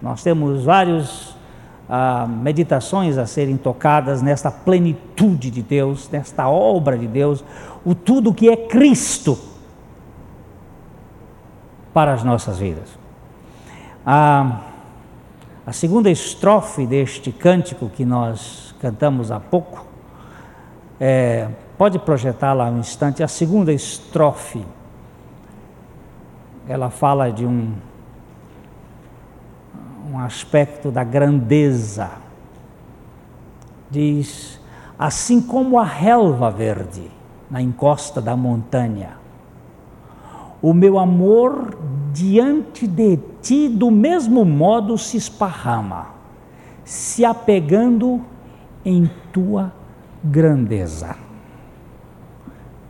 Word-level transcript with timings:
Nós 0.00 0.22
temos 0.22 0.64
várias 0.64 1.36
ah, 1.88 2.26
meditações 2.26 3.18
a 3.18 3.26
serem 3.26 3.56
tocadas 3.56 4.22
nesta 4.22 4.50
plenitude 4.50 5.50
de 5.50 5.62
Deus, 5.62 6.08
nesta 6.10 6.48
obra 6.48 6.96
de 6.96 7.06
Deus, 7.06 7.44
o 7.84 7.94
tudo 7.94 8.34
que 8.34 8.48
é 8.48 8.56
Cristo 8.56 9.38
para 11.92 12.12
as 12.12 12.22
nossas 12.22 12.58
vidas. 12.58 12.98
Ah, 14.04 14.60
a 15.66 15.72
segunda 15.72 16.10
estrofe 16.10 16.86
deste 16.86 17.30
cântico 17.30 17.90
que 17.90 18.04
nós 18.04 18.74
cantamos 18.80 19.30
há 19.30 19.38
pouco, 19.38 19.86
é, 21.00 21.48
pode 21.76 21.98
projetar 21.98 22.54
lá 22.54 22.70
um 22.70 22.78
instante, 22.78 23.22
a 23.22 23.28
segunda 23.28 23.72
estrofe, 23.72 24.64
ela 26.66 26.90
fala 26.90 27.30
de 27.30 27.44
um, 27.46 27.72
um 30.10 30.18
aspecto 30.18 30.90
da 30.90 31.04
grandeza. 31.04 32.10
Diz: 33.90 34.60
assim 34.98 35.40
como 35.40 35.78
a 35.78 35.84
relva 35.84 36.50
verde 36.50 37.10
na 37.50 37.60
encosta 37.62 38.20
da 38.20 38.36
montanha, 38.36 39.16
o 40.60 40.72
meu 40.72 40.98
amor 40.98 41.78
diante 42.12 42.86
de 42.86 43.18
ti 43.40 43.68
do 43.68 43.90
mesmo 43.90 44.44
modo 44.44 44.98
se 44.98 45.16
esparrama, 45.16 46.08
se 46.84 47.24
apegando 47.24 48.20
em 48.84 49.10
tua 49.32 49.72
grandeza. 50.24 51.16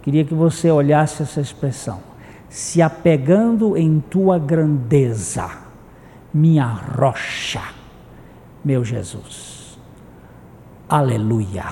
Queria 0.03 0.25
que 0.25 0.35
você 0.35 0.71
olhasse 0.71 1.23
essa 1.23 1.41
expressão. 1.41 2.01
Se 2.49 2.81
apegando 2.81 3.77
em 3.77 4.01
tua 4.01 4.39
grandeza, 4.39 5.51
minha 6.33 6.67
rocha, 6.67 7.63
meu 8.65 8.85
Jesus. 8.85 9.79
Aleluia. 10.89 11.67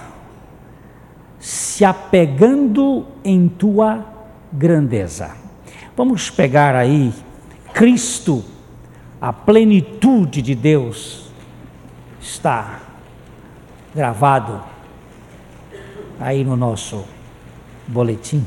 Se 1.38 1.84
apegando 1.84 3.06
em 3.24 3.48
tua 3.48 4.04
grandeza. 4.52 5.36
Vamos 5.96 6.30
pegar 6.30 6.74
aí 6.74 7.12
Cristo, 7.72 8.44
a 9.20 9.32
plenitude 9.32 10.42
de 10.42 10.54
Deus, 10.54 11.30
está 12.20 12.80
gravado 13.94 14.62
aí 16.18 16.44
no 16.44 16.56
nosso 16.56 17.04
boletim. 17.86 18.44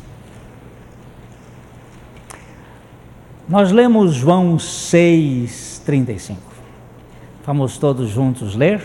Nós 3.50 3.72
lemos 3.72 4.14
João 4.14 4.58
6,35. 4.58 6.36
Vamos 7.44 7.80
todos 7.80 8.08
juntos 8.08 8.53
ler? 8.53 8.80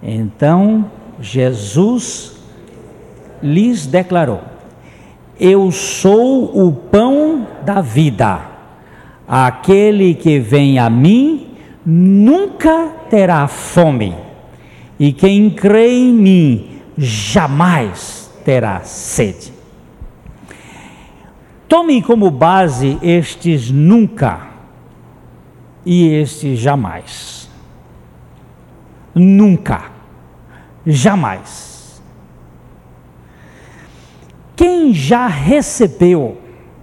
Então 0.00 0.88
Jesus 1.20 2.36
lhes 3.42 3.84
declarou: 3.84 4.42
Eu 5.40 5.72
sou 5.72 6.56
o 6.56 6.72
pão 6.72 7.48
da 7.64 7.80
vida. 7.80 8.42
Aquele 9.26 10.14
que 10.14 10.38
vem 10.38 10.78
a 10.78 10.88
mim 10.88 11.48
nunca 11.84 12.92
terá 13.10 13.48
fome, 13.48 14.14
e 15.00 15.12
quem 15.12 15.50
crê 15.50 15.90
em 15.90 16.12
mim 16.12 16.80
jamais 16.96 18.30
terá 18.44 18.82
sede. 18.82 19.55
Tome 21.68 22.00
como 22.00 22.30
base 22.30 22.98
estes 23.02 23.70
nunca 23.70 24.48
e 25.84 26.06
estes 26.08 26.58
jamais. 26.58 27.50
Nunca, 29.14 29.90
jamais. 30.86 32.02
Quem 34.54 34.94
já 34.94 35.26
recebeu 35.26 36.38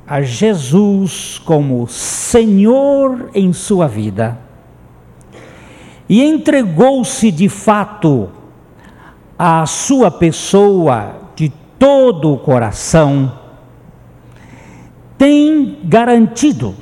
a 0.06 0.22
Jesus 0.22 1.40
como 1.40 1.88
Senhor 1.88 3.30
em 3.34 3.54
sua 3.54 3.88
vida 3.88 4.38
e 6.10 6.24
entregou-se 6.24 7.32
de 7.32 7.48
fato 7.48 8.30
a 9.40 9.66
sua 9.66 10.12
pessoa 10.12 11.16
de 11.36 11.50
todo 11.80 12.34
o 12.34 12.38
coração, 12.38 13.43
tem 15.18 15.80
garantido 15.84 16.76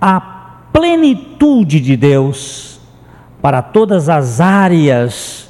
a 0.00 0.20
plenitude 0.72 1.80
de 1.80 1.96
Deus 1.96 2.80
para 3.40 3.62
todas 3.62 4.08
as 4.08 4.40
áreas 4.40 5.48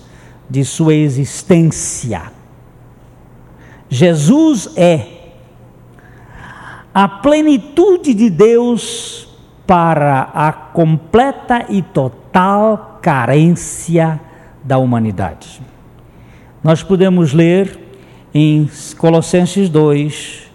de 0.49 0.65
sua 0.65 0.95
existência. 0.95 2.23
Jesus 3.89 4.71
é 4.77 5.07
a 6.93 7.09
plenitude 7.09 8.15
de 8.15 8.31
Deus 8.31 9.29
para 9.67 10.31
a 10.33 10.53
completa 10.53 11.67
e 11.69 11.83
total 11.83 12.99
carência 13.03 14.21
da 14.65 14.79
humanidade. 14.79 15.61
Nós 16.63 16.83
podemos 16.83 17.33
ler 17.33 17.79
em 18.33 18.69
Colossenses 18.99 19.69
2, 19.69 20.46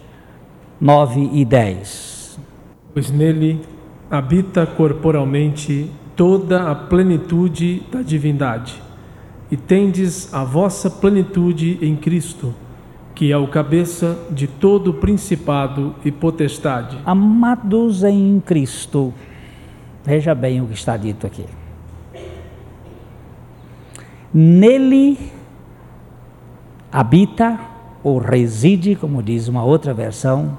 9 0.82 1.30
e 1.32 1.44
10. 1.44 2.40
Pois 2.92 3.08
nele 3.08 3.60
habita 4.10 4.66
corporalmente 4.66 5.88
toda 6.16 6.72
a 6.72 6.74
plenitude 6.74 7.84
da 7.88 8.02
divindade, 8.02 8.82
e 9.48 9.56
tendes 9.56 10.34
a 10.34 10.42
vossa 10.42 10.90
plenitude 10.90 11.78
em 11.80 11.94
Cristo, 11.94 12.52
que 13.14 13.30
é 13.30 13.36
o 13.36 13.46
cabeça 13.46 14.18
de 14.28 14.48
todo 14.48 14.92
principado 14.94 15.94
e 16.04 16.10
potestade. 16.10 16.98
Amados 17.06 18.02
em 18.02 18.42
Cristo, 18.44 19.14
veja 20.04 20.34
bem 20.34 20.60
o 20.60 20.66
que 20.66 20.74
está 20.74 20.96
dito 20.96 21.28
aqui. 21.28 21.44
Nele 24.34 25.16
habita 26.90 27.60
ou 28.02 28.18
reside, 28.18 28.96
como 28.96 29.22
diz 29.22 29.46
uma 29.46 29.62
outra 29.62 29.94
versão, 29.94 30.58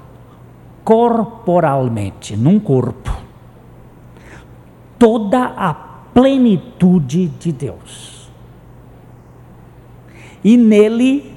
corporalmente, 0.84 2.36
num 2.36 2.60
corpo, 2.60 3.10
toda 4.98 5.46
a 5.56 5.72
plenitude 5.72 7.26
de 7.26 7.50
Deus. 7.50 8.30
E 10.44 10.56
nele 10.58 11.34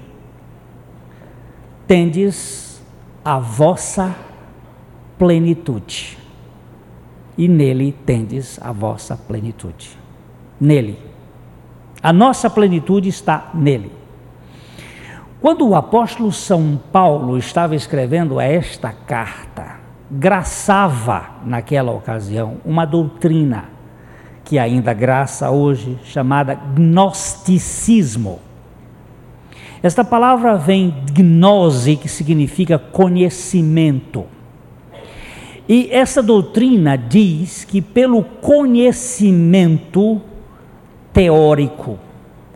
tendes 1.88 2.84
a 3.24 3.40
vossa 3.40 4.14
plenitude. 5.18 6.18
E 7.38 7.48
nele 7.48 7.94
tendes 8.06 8.60
a 8.62 8.72
vossa 8.74 9.16
plenitude. 9.16 9.98
Nele. 10.60 11.00
A 12.04 12.12
nossa 12.12 12.50
plenitude 12.50 13.08
está 13.08 13.50
nele. 13.54 13.92
Quando 15.40 15.68
o 15.68 15.76
apóstolo 15.76 16.32
São 16.32 16.80
Paulo 16.92 17.38
estava 17.38 17.76
escrevendo 17.76 18.40
esta 18.42 18.92
carta, 18.92 19.76
graçava 20.10 21.30
naquela 21.46 21.92
ocasião 21.92 22.58
uma 22.66 22.86
doutrina 22.86 23.66
que 24.44 24.58
ainda 24.58 24.94
graça 24.94 25.52
hoje, 25.52 26.00
chamada 26.06 26.56
gnosticismo. 26.56 28.40
Esta 29.84 30.04
palavra 30.04 30.58
vem 30.58 31.04
gnose, 31.12 31.98
que 31.98 32.08
significa 32.08 32.80
conhecimento. 32.80 34.26
E 35.68 35.90
essa 35.92 36.24
doutrina 36.24 36.98
diz 36.98 37.66
que 37.66 37.82
pelo 37.82 38.24
conhecimento 38.24 40.22
teórico, 41.12 42.00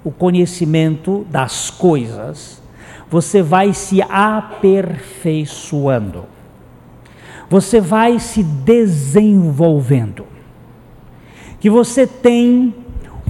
o 0.04 0.12
conhecimento 0.12 1.28
das 1.30 1.70
coisas, 1.70 2.61
você 3.12 3.44
vai 3.44 3.74
se 3.74 4.02
aperfeiçoando, 4.02 6.26
você 7.50 7.82
vai 7.82 8.18
se 8.20 8.42
desenvolvendo, 8.42 10.26
que 11.60 11.70
você 11.70 12.08
tem 12.08 12.74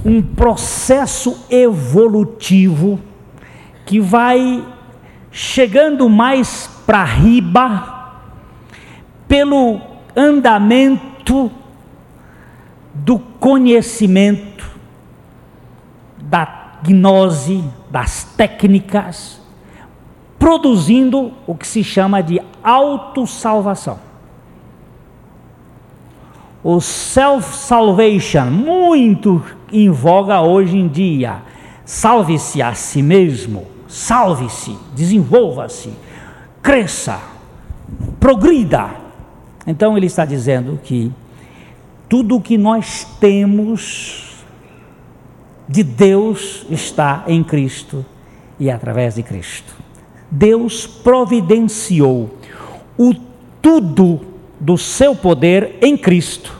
um 0.06 0.22
processo 0.22 1.48
evolutivo 1.50 3.00
que 3.84 4.00
vai 4.00 4.64
chegando 5.32 6.08
mais 6.08 6.70
para 6.86 7.04
riba 7.04 8.20
pelo 9.28 9.82
andamento 10.16 11.52
do 12.94 13.18
conhecimento 13.18 14.70
da 16.22 16.78
gnose, 16.84 17.64
das 17.90 18.24
técnicas, 18.24 19.41
produzindo 20.42 21.32
o 21.46 21.54
que 21.54 21.68
se 21.68 21.84
chama 21.84 22.20
de 22.24 22.42
autossalvação. 22.64 24.00
o 26.64 26.80
self-salvation, 26.80 28.46
muito 28.52 29.44
em 29.72 29.90
voga 29.90 30.42
hoje 30.42 30.78
em 30.78 30.88
dia. 30.88 31.42
Salve-se 31.86 32.62
a 32.62 32.74
si 32.74 33.02
mesmo, 33.02 33.66
salve-se, 33.88 34.78
desenvolva-se, 34.96 35.92
cresça, 36.62 37.20
progrida. 38.20 38.92
Então 39.66 39.98
ele 39.98 40.06
está 40.06 40.24
dizendo 40.24 40.80
que 40.84 41.12
tudo 42.08 42.38
o 42.38 42.42
que 42.42 42.58
nós 42.58 43.08
temos 43.20 44.44
de 45.68 45.84
Deus 45.84 46.66
está 46.70 47.24
em 47.28 47.44
Cristo 47.44 48.06
e 48.60 48.70
através 48.70 49.16
de 49.16 49.24
Cristo. 49.24 49.81
Deus 50.32 50.88
providenciou 50.88 52.38
o 52.98 53.14
tudo 53.62 54.22
do 54.60 54.78
seu 54.78 55.14
poder 55.14 55.78
em 55.82 55.98
Cristo 55.98 56.58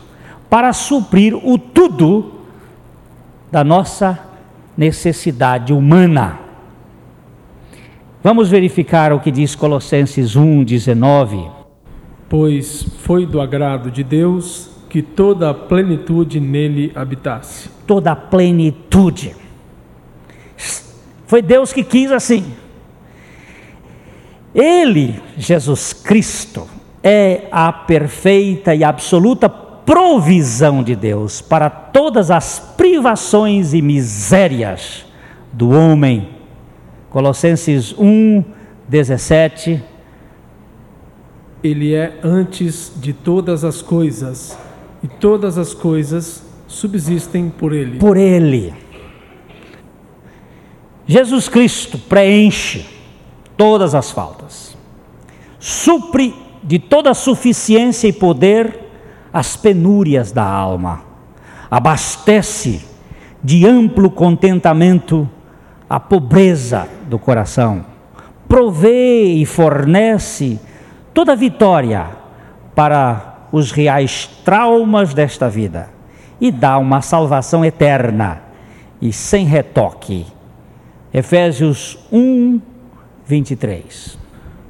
para 0.50 0.72
suprir 0.74 1.34
o 1.34 1.56
tudo 1.56 2.32
da 3.50 3.64
nossa 3.64 4.18
necessidade 4.76 5.72
humana. 5.72 6.38
Vamos 8.22 8.50
verificar 8.50 9.12
o 9.12 9.20
que 9.20 9.30
diz 9.30 9.54
Colossenses 9.54 10.36
1:19. 10.36 11.50
Pois 12.28 12.82
foi 12.98 13.26
do 13.26 13.40
agrado 13.40 13.90
de 13.90 14.04
Deus 14.04 14.70
que 14.88 15.00
toda 15.00 15.50
a 15.50 15.54
plenitude 15.54 16.38
nele 16.38 16.92
habitasse. 16.94 17.70
Toda 17.86 18.12
a 18.12 18.16
plenitude. 18.16 19.34
Foi 21.26 21.40
Deus 21.40 21.72
que 21.72 21.82
quis 21.82 22.12
assim. 22.12 22.44
Ele, 24.54 25.20
Jesus 25.36 25.92
Cristo, 25.92 26.68
é 27.02 27.48
a 27.50 27.72
perfeita 27.72 28.74
e 28.74 28.84
absoluta 28.84 29.48
provisão 29.48 30.82
de 30.82 30.94
Deus 30.94 31.40
para 31.40 31.68
todas 31.68 32.30
as 32.30 32.60
privações 32.76 33.74
e 33.74 33.82
misérias 33.82 35.04
do 35.52 35.70
homem. 35.70 36.28
Colossenses 37.10 37.94
1, 37.98 38.44
17. 38.88 39.82
Ele 41.64 41.94
é 41.94 42.18
antes 42.22 42.92
de 42.96 43.12
todas 43.12 43.64
as 43.64 43.80
coisas, 43.80 44.56
e 45.02 45.08
todas 45.08 45.58
as 45.58 45.74
coisas 45.74 46.42
subsistem 46.66 47.50
por 47.50 47.72
ele. 47.72 47.98
Por 47.98 48.16
ele. 48.16 48.74
Jesus 51.06 51.48
Cristo 51.48 51.98
preenche 51.98 52.86
todas 53.62 53.94
as 53.94 54.10
faltas, 54.10 54.76
supre 55.60 56.34
de 56.64 56.80
toda 56.80 57.14
suficiência 57.14 58.08
e 58.08 58.12
poder 58.12 58.76
as 59.32 59.54
penúrias 59.54 60.32
da 60.32 60.44
alma, 60.44 61.02
abastece 61.70 62.84
de 63.40 63.64
amplo 63.64 64.10
contentamento 64.10 65.30
a 65.88 66.00
pobreza 66.00 66.88
do 67.08 67.20
coração, 67.20 67.86
provê 68.48 69.26
e 69.26 69.46
fornece 69.46 70.58
toda 71.14 71.36
vitória 71.36 72.08
para 72.74 73.46
os 73.52 73.70
reais 73.70 74.28
traumas 74.44 75.14
desta 75.14 75.48
vida 75.48 75.88
e 76.40 76.50
dá 76.50 76.78
uma 76.78 77.00
salvação 77.00 77.64
eterna 77.64 78.42
e 79.00 79.12
sem 79.12 79.46
retoque. 79.46 80.26
Efésios 81.14 81.96
1, 82.10 82.71
23. 83.32 84.18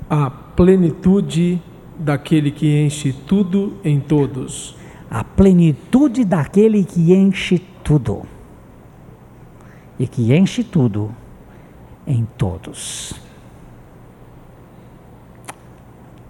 A 0.08 0.30
plenitude 0.30 1.60
daquele 1.98 2.52
que 2.52 2.84
enche 2.84 3.12
tudo 3.12 3.76
em 3.82 3.98
todos. 3.98 4.76
A 5.10 5.24
plenitude 5.24 6.24
daquele 6.24 6.84
que 6.84 7.12
enche 7.12 7.60
tudo. 7.82 8.22
E 9.98 10.06
que 10.06 10.32
enche 10.32 10.62
tudo 10.62 11.12
em 12.06 12.24
todos. 12.38 13.14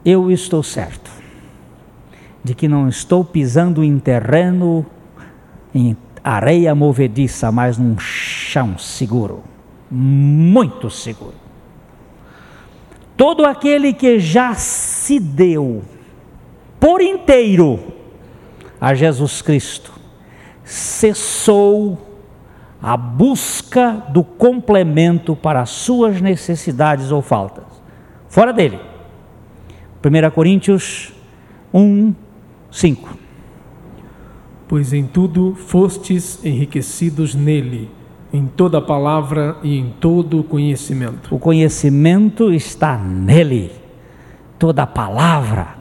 Eu 0.02 0.30
estou 0.30 0.62
certo 0.62 1.10
de 2.42 2.54
que 2.54 2.66
não 2.66 2.88
estou 2.88 3.22
pisando 3.22 3.84
em 3.84 3.98
terreno, 3.98 4.86
em 5.74 5.94
areia 6.24 6.74
movediça, 6.74 7.52
mas 7.52 7.76
num 7.76 7.98
chão 7.98 8.78
seguro, 8.78 9.42
muito 9.90 10.88
seguro. 10.88 11.41
Todo 13.22 13.46
aquele 13.46 13.92
que 13.92 14.18
já 14.18 14.52
se 14.54 15.20
deu 15.20 15.84
por 16.80 17.00
inteiro 17.00 17.78
a 18.80 18.94
Jesus 18.94 19.40
Cristo 19.40 19.92
cessou 20.64 22.18
a 22.82 22.96
busca 22.96 24.04
do 24.08 24.24
complemento 24.24 25.36
para 25.36 25.60
as 25.60 25.70
suas 25.70 26.20
necessidades 26.20 27.12
ou 27.12 27.22
faltas. 27.22 27.64
Fora 28.28 28.52
dele. 28.52 28.80
1 30.04 30.30
Coríntios 30.32 31.12
1, 31.72 32.12
5. 32.72 33.18
Pois 34.66 34.92
em 34.92 35.06
tudo 35.06 35.54
fostes 35.54 36.44
enriquecidos 36.44 37.36
nele 37.36 37.88
em 38.32 38.46
toda 38.46 38.80
palavra 38.80 39.56
e 39.62 39.78
em 39.78 39.94
todo 40.00 40.42
conhecimento. 40.42 41.34
O 41.34 41.38
conhecimento 41.38 42.52
está 42.52 42.96
nele, 42.96 43.70
toda 44.58 44.86
palavra, 44.86 45.76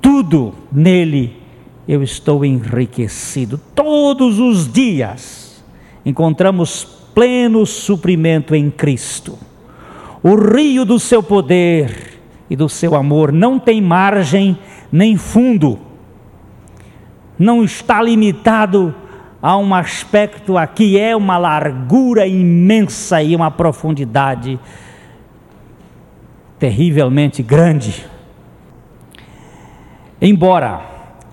tudo 0.00 0.54
nele 0.72 1.44
eu 1.86 2.02
estou 2.02 2.44
enriquecido. 2.44 3.60
Todos 3.74 4.38
os 4.38 4.72
dias 4.72 5.62
encontramos 6.04 6.84
pleno 7.14 7.64
suprimento 7.66 8.54
em 8.54 8.70
Cristo. 8.70 9.38
O 10.22 10.34
rio 10.34 10.84
do 10.84 10.98
seu 10.98 11.22
poder 11.22 12.18
e 12.48 12.56
do 12.56 12.68
seu 12.68 12.94
amor 12.94 13.30
não 13.30 13.58
tem 13.58 13.80
margem 13.80 14.58
nem 14.90 15.16
fundo, 15.16 15.78
não 17.38 17.64
está 17.64 18.00
limitado 18.00 18.94
há 19.44 19.58
um 19.58 19.74
aspecto 19.74 20.56
aqui, 20.56 20.98
é 20.98 21.14
uma 21.14 21.36
largura 21.36 22.26
imensa 22.26 23.22
e 23.22 23.36
uma 23.36 23.50
profundidade 23.50 24.58
terrivelmente 26.58 27.42
grande. 27.42 28.06
Embora 30.18 30.80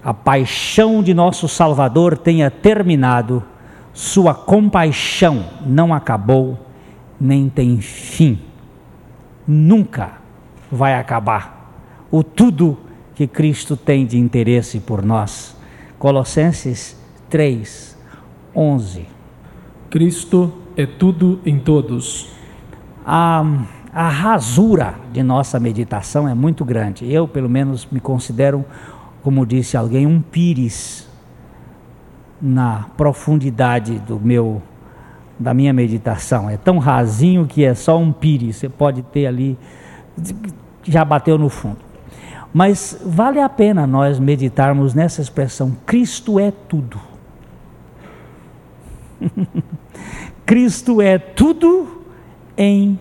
a 0.04 0.13
paixão 0.13 1.02
de 1.02 1.13
nosso 1.13 1.48
Salvador 1.48 2.18
tenha 2.18 2.52
terminado, 2.52 3.41
sua 3.94 4.36
compaixão 4.36 5.46
não 5.65 5.94
acabou, 5.94 6.60
nem 7.18 7.48
tem 7.48 7.80
fim. 7.80 8.41
Nunca 9.48 10.15
vai 10.70 10.96
acabar. 10.96 11.72
O 12.12 12.25
tudo 12.25 12.77
que 13.15 13.25
Cristo 13.25 13.77
tem 13.77 14.06
de 14.06 14.18
interesse 14.18 14.82
por 14.82 15.01
nós. 15.01 15.56
Colossenses 15.98 17.00
3, 17.30 17.90
11. 18.55 19.05
Cristo 19.89 20.53
é 20.75 20.86
tudo 20.86 21.39
em 21.46 21.60
todos. 21.60 22.29
A, 23.05 23.43
a 23.93 24.10
rasura 24.10 24.96
de 25.12 25.22
nossa 25.24 25.60
meditação 25.60 26.27
é 26.27 26.34
muito 26.34 26.63
grande. 26.63 27.12
Eu, 27.12 27.27
pelo 27.27 27.50
menos, 27.50 27.88
me 27.91 28.00
considero, 28.00 28.65
como 29.24 29.46
disse 29.46 29.75
alguém, 29.75 30.05
um 30.05 30.22
pires 30.22 31.08
na 32.41 32.86
profundidade 32.98 34.00
do 34.00 34.20
meu 34.20 34.62
da 35.38 35.55
minha 35.55 35.74
meditação. 35.74 36.48
É 36.48 36.55
tão 36.55 36.77
rasinho 36.77 37.48
que 37.48 37.63
é 37.65 37.74
só 37.74 37.98
um 37.98 38.12
pires. 38.12 38.58
Você 38.58 38.70
pode 38.70 39.01
ter 39.01 39.25
ali 39.25 39.58
já 40.84 41.03
bateu 41.05 41.38
no 41.38 41.50
fundo. 41.50 41.77
Mas 42.53 43.00
vale 43.05 43.39
a 43.39 43.48
pena 43.48 43.88
nós 43.88 44.20
meditarmos 44.20 44.93
nessa 44.93 45.22
expressão: 45.22 45.75
Cristo 45.86 46.39
é 46.39 46.51
tudo. 46.51 47.00
Cristo 50.46 51.01
é 51.01 51.18
tudo 51.18 52.04
em 52.58 53.00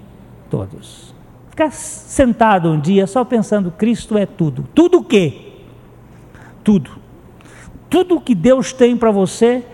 todos. 0.49 1.15
Ficar 1.50 1.71
sentado 1.73 2.71
um 2.71 2.81
dia 2.81 3.07
só 3.07 3.25
pensando 3.25 3.71
Cristo 3.71 4.17
é 4.17 4.27
tudo. 4.27 4.65
Tudo 4.75 4.99
o 4.99 5.05
quê? 5.05 5.53
Tudo. 6.62 6.91
Tudo 7.89 8.21
que 8.21 8.35
Deus 8.35 8.73
tem 8.73 8.97
para 8.97 9.11
você 9.11 9.65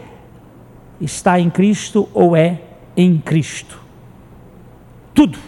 está 1.00 1.38
em 1.38 1.50
Cristo 1.50 2.08
ou 2.14 2.34
é 2.34 2.62
em 2.96 3.18
Cristo. 3.18 3.80
Tudo. 5.14 5.38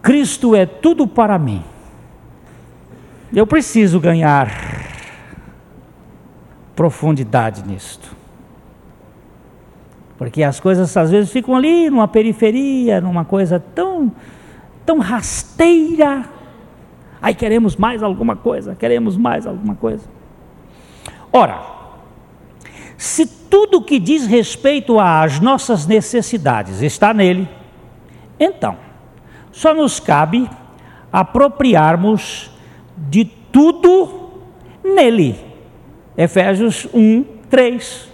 Cristo 0.00 0.54
é 0.54 0.66
tudo 0.66 1.06
para 1.06 1.38
mim. 1.38 1.62
Eu 3.32 3.46
preciso 3.46 3.98
ganhar 3.98 4.50
profundidade 6.74 7.66
nisto. 7.66 8.21
Porque 10.22 10.44
as 10.44 10.60
coisas 10.60 10.96
às 10.96 11.10
vezes 11.10 11.32
ficam 11.32 11.56
ali 11.56 11.90
numa 11.90 12.06
periferia, 12.06 13.00
numa 13.00 13.24
coisa 13.24 13.58
tão, 13.58 14.12
tão 14.86 15.00
rasteira. 15.00 16.24
Aí 17.20 17.34
queremos 17.34 17.74
mais 17.74 18.04
alguma 18.04 18.36
coisa, 18.36 18.76
queremos 18.76 19.16
mais 19.16 19.48
alguma 19.48 19.74
coisa. 19.74 20.04
Ora, 21.32 21.60
se 22.96 23.26
tudo 23.26 23.82
que 23.82 23.98
diz 23.98 24.24
respeito 24.24 25.00
às 25.00 25.40
nossas 25.40 25.88
necessidades 25.88 26.82
está 26.82 27.12
nele, 27.12 27.48
então, 28.38 28.76
só 29.50 29.74
nos 29.74 29.98
cabe 29.98 30.48
apropriarmos 31.12 32.48
de 32.96 33.24
tudo 33.24 34.30
nele. 34.84 35.34
Efésios 36.16 36.86
1, 36.94 37.24
3. 37.50 38.11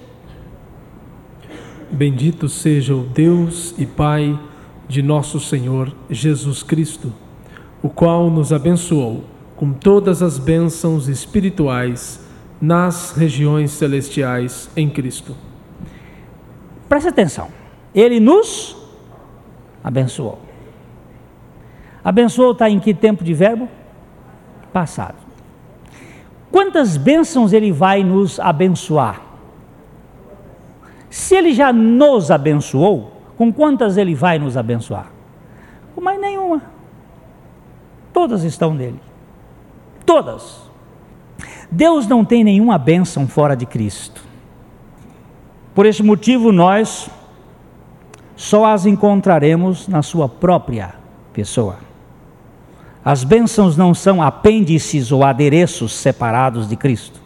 Bendito 1.90 2.48
seja 2.48 2.94
o 2.94 3.02
Deus 3.02 3.74
e 3.78 3.86
Pai 3.86 4.38
de 4.86 5.02
nosso 5.02 5.40
Senhor 5.40 5.92
Jesus 6.10 6.62
Cristo, 6.62 7.12
o 7.82 7.88
qual 7.88 8.30
nos 8.30 8.52
abençoou 8.52 9.24
com 9.56 9.72
todas 9.72 10.22
as 10.22 10.38
bênçãos 10.38 11.08
espirituais 11.08 12.24
nas 12.60 13.12
regiões 13.12 13.70
celestiais 13.70 14.70
em 14.76 14.88
Cristo. 14.88 15.34
Preste 16.88 17.08
atenção. 17.08 17.48
Ele 17.94 18.20
nos 18.20 18.76
abençoou. 19.82 20.38
Abençoou 22.04 22.52
está 22.52 22.68
em 22.68 22.78
que 22.78 22.94
tempo 22.94 23.24
de 23.24 23.34
verbo? 23.34 23.68
Passado. 24.72 25.16
Quantas 26.50 26.96
bênçãos 26.96 27.52
ele 27.52 27.72
vai 27.72 28.02
nos 28.02 28.38
abençoar? 28.40 29.27
Se 31.10 31.34
ele 31.34 31.52
já 31.52 31.72
nos 31.72 32.30
abençoou, 32.30 33.12
com 33.36 33.52
quantas 33.52 33.96
ele 33.96 34.14
vai 34.14 34.38
nos 34.38 34.56
abençoar? 34.56 35.06
Com 35.94 36.00
mais 36.00 36.20
nenhuma. 36.20 36.62
Todas 38.12 38.42
estão 38.42 38.74
nele. 38.74 39.00
Todas. 40.04 40.68
Deus 41.70 42.06
não 42.06 42.24
tem 42.24 42.42
nenhuma 42.42 42.78
bênção 42.78 43.26
fora 43.26 43.54
de 43.54 43.66
Cristo. 43.66 44.22
Por 45.74 45.86
esse 45.86 46.02
motivo, 46.02 46.50
nós 46.50 47.08
só 48.34 48.66
as 48.66 48.86
encontraremos 48.86 49.86
na 49.88 50.02
sua 50.02 50.28
própria 50.28 50.94
pessoa. 51.32 51.76
As 53.04 53.24
bênçãos 53.24 53.76
não 53.76 53.94
são 53.94 54.22
apêndices 54.22 55.12
ou 55.12 55.24
adereços 55.24 55.92
separados 55.92 56.68
de 56.68 56.76
Cristo, 56.76 57.20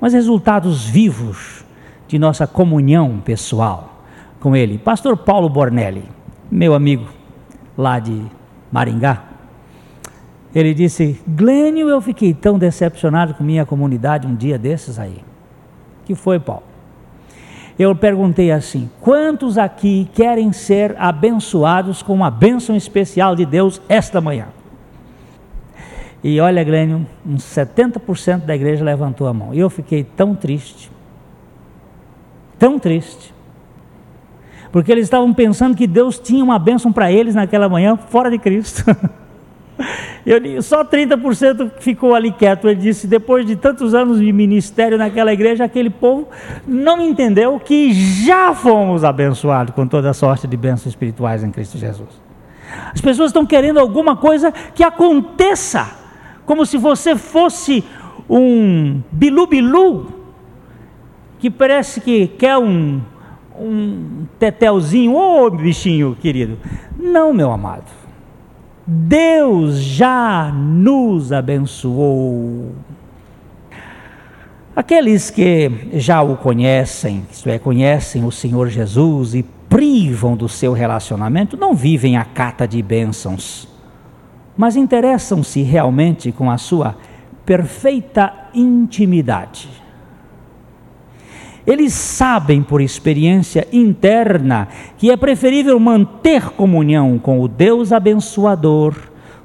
mas 0.00 0.12
resultados 0.12 0.84
vivos 0.84 1.64
de 2.12 2.18
nossa 2.18 2.46
comunhão 2.46 3.22
pessoal 3.24 4.04
com 4.38 4.54
Ele. 4.54 4.76
Pastor 4.76 5.16
Paulo 5.16 5.48
Bornelli, 5.48 6.04
meu 6.50 6.74
amigo 6.74 7.06
lá 7.76 7.98
de 7.98 8.22
Maringá, 8.70 9.24
ele 10.54 10.74
disse: 10.74 11.18
Glênio, 11.26 11.88
eu 11.88 12.02
fiquei 12.02 12.34
tão 12.34 12.58
decepcionado 12.58 13.32
com 13.32 13.42
minha 13.42 13.64
comunidade 13.64 14.26
um 14.26 14.34
dia 14.34 14.58
desses 14.58 14.98
aí. 14.98 15.24
Que 16.04 16.14
foi, 16.14 16.38
Paulo? 16.38 16.64
Eu 17.78 17.96
perguntei 17.96 18.52
assim: 18.52 18.90
quantos 19.00 19.56
aqui 19.56 20.06
querem 20.12 20.52
ser 20.52 20.94
abençoados 20.98 22.02
com 22.02 22.12
uma 22.12 22.30
bênção 22.30 22.76
especial 22.76 23.34
de 23.34 23.46
Deus 23.46 23.80
esta 23.88 24.20
manhã? 24.20 24.48
E 26.22 26.38
olha, 26.40 26.62
Glênio, 26.62 27.06
uns 27.24 27.42
70% 27.42 28.40
da 28.44 28.54
igreja 28.54 28.84
levantou 28.84 29.26
a 29.26 29.32
mão. 29.32 29.54
E 29.54 29.58
eu 29.58 29.70
fiquei 29.70 30.04
tão 30.04 30.34
triste, 30.34 30.92
tão 32.62 32.78
triste, 32.78 33.34
porque 34.70 34.92
eles 34.92 35.06
estavam 35.06 35.34
pensando 35.34 35.76
que 35.76 35.84
Deus 35.84 36.16
tinha 36.16 36.44
uma 36.44 36.60
bênção 36.60 36.92
para 36.92 37.10
eles 37.10 37.34
naquela 37.34 37.68
manhã 37.68 37.96
fora 37.96 38.30
de 38.30 38.38
Cristo. 38.38 38.84
Eu, 40.24 40.62
só 40.62 40.84
30% 40.84 41.72
ficou 41.80 42.14
ali 42.14 42.30
quieto. 42.30 42.68
Ele 42.68 42.78
disse: 42.78 43.08
depois 43.08 43.44
de 43.44 43.56
tantos 43.56 43.96
anos 43.96 44.20
de 44.20 44.32
ministério 44.32 44.96
naquela 44.96 45.32
igreja, 45.32 45.64
aquele 45.64 45.90
povo 45.90 46.28
não 46.64 47.00
entendeu 47.00 47.58
que 47.58 47.92
já 47.92 48.54
fomos 48.54 49.02
abençoados 49.02 49.74
com 49.74 49.84
toda 49.88 50.10
a 50.10 50.14
sorte 50.14 50.46
de 50.46 50.56
bênçãos 50.56 50.86
espirituais 50.92 51.42
em 51.42 51.50
Cristo 51.50 51.76
Jesus. 51.76 52.10
As 52.94 53.00
pessoas 53.00 53.30
estão 53.30 53.44
querendo 53.44 53.80
alguma 53.80 54.14
coisa 54.14 54.52
que 54.52 54.84
aconteça, 54.84 55.90
como 56.46 56.64
se 56.64 56.78
você 56.78 57.16
fosse 57.16 57.82
um 58.30 59.02
bilu-bilu, 59.10 60.21
que 61.42 61.50
parece 61.50 62.00
que 62.00 62.28
quer 62.28 62.56
um, 62.56 63.00
um 63.58 64.26
tetelzinho, 64.38 65.12
ô 65.12 65.44
oh, 65.44 65.50
bichinho 65.50 66.14
querido. 66.14 66.56
Não, 66.96 67.34
meu 67.34 67.50
amado. 67.50 67.90
Deus 68.86 69.80
já 69.80 70.52
nos 70.54 71.32
abençoou. 71.32 72.70
Aqueles 74.76 75.30
que 75.30 75.68
já 75.94 76.22
o 76.22 76.36
conhecem, 76.36 77.26
isto 77.28 77.48
é, 77.48 77.58
conhecem 77.58 78.24
o 78.24 78.30
Senhor 78.30 78.68
Jesus 78.68 79.34
e 79.34 79.44
privam 79.68 80.36
do 80.36 80.48
seu 80.48 80.72
relacionamento, 80.72 81.56
não 81.56 81.74
vivem 81.74 82.16
a 82.16 82.24
cata 82.24 82.68
de 82.68 82.80
bênçãos, 82.80 83.66
mas 84.56 84.76
interessam-se 84.76 85.60
realmente 85.62 86.30
com 86.30 86.48
a 86.48 86.56
sua 86.56 86.96
perfeita 87.44 88.32
intimidade. 88.54 89.81
Eles 91.66 91.92
sabem 91.92 92.62
por 92.62 92.80
experiência 92.80 93.68
interna 93.72 94.66
que 94.98 95.10
é 95.10 95.16
preferível 95.16 95.78
manter 95.78 96.50
comunhão 96.50 97.18
com 97.18 97.40
o 97.40 97.46
Deus 97.46 97.92
abençoador 97.92 98.94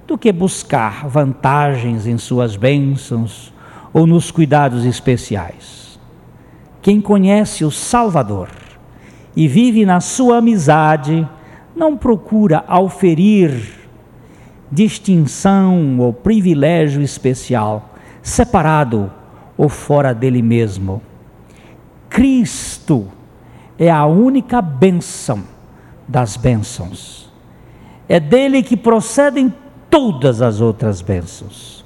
do 0.07 0.17
que 0.17 0.31
buscar 0.31 1.07
vantagens 1.07 2.07
em 2.07 2.17
suas 2.17 2.55
bênçãos 2.55 3.53
ou 3.93 4.07
nos 4.07 4.31
cuidados 4.31 4.83
especiais. 4.83 5.99
Quem 6.81 6.99
conhece 6.99 7.63
o 7.63 7.69
Salvador 7.69 8.49
e 9.35 9.47
vive 9.47 9.85
na 9.85 9.99
sua 9.99 10.37
amizade 10.37 11.27
não 11.75 11.95
procura 11.95 12.63
auferir 12.67 13.75
distinção 14.71 15.99
ou 15.99 16.11
privilégio 16.11 17.01
especial, 17.01 17.93
separado 18.23 19.11
ou 19.55 19.69
fora 19.69 20.13
dele 20.13 20.41
mesmo 20.41 21.01
Cristo 22.17 23.09
é 23.77 23.91
a 23.91 24.07
única 24.07 24.59
bênção 24.59 25.43
das 26.07 26.35
bênçãos. 26.35 27.31
É 28.09 28.19
dele 28.19 28.63
que 28.63 28.75
procedem 28.75 29.53
todas 29.87 30.41
as 30.41 30.59
outras 30.59 30.99
bênçãos. 30.99 31.85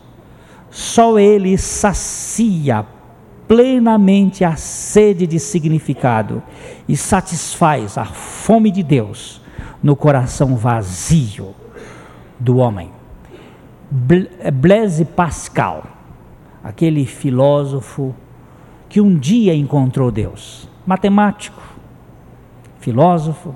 Só 0.70 1.20
ele 1.20 1.58
sacia 1.58 2.86
plenamente 3.46 4.46
a 4.46 4.56
sede 4.56 5.28
de 5.28 5.38
significado 5.38 6.42
e 6.88 6.96
satisfaz 6.96 7.98
a 7.98 8.06
fome 8.06 8.72
de 8.72 8.84
Deus 8.84 9.42
no 9.84 9.98
coração 9.98 10.56
vazio 10.56 11.54
do 12.40 12.56
homem. 12.56 12.90
Blaise 14.54 15.04
Pascal, 15.04 15.84
aquele 16.64 17.06
filósofo 17.06 18.16
que 18.92 19.00
um 19.00 19.18
dia 19.18 19.56
encontrou 19.56 20.12
Deus. 20.12 20.68
Matemático, 20.86 21.62
filósofo, 22.82 23.56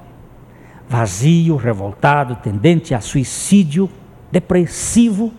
vazio, 0.88 1.58
revoltado, 1.58 2.38
tendente 2.38 2.96
a 2.96 3.02
suicídio, 3.02 3.90
depressivo. 4.32 5.34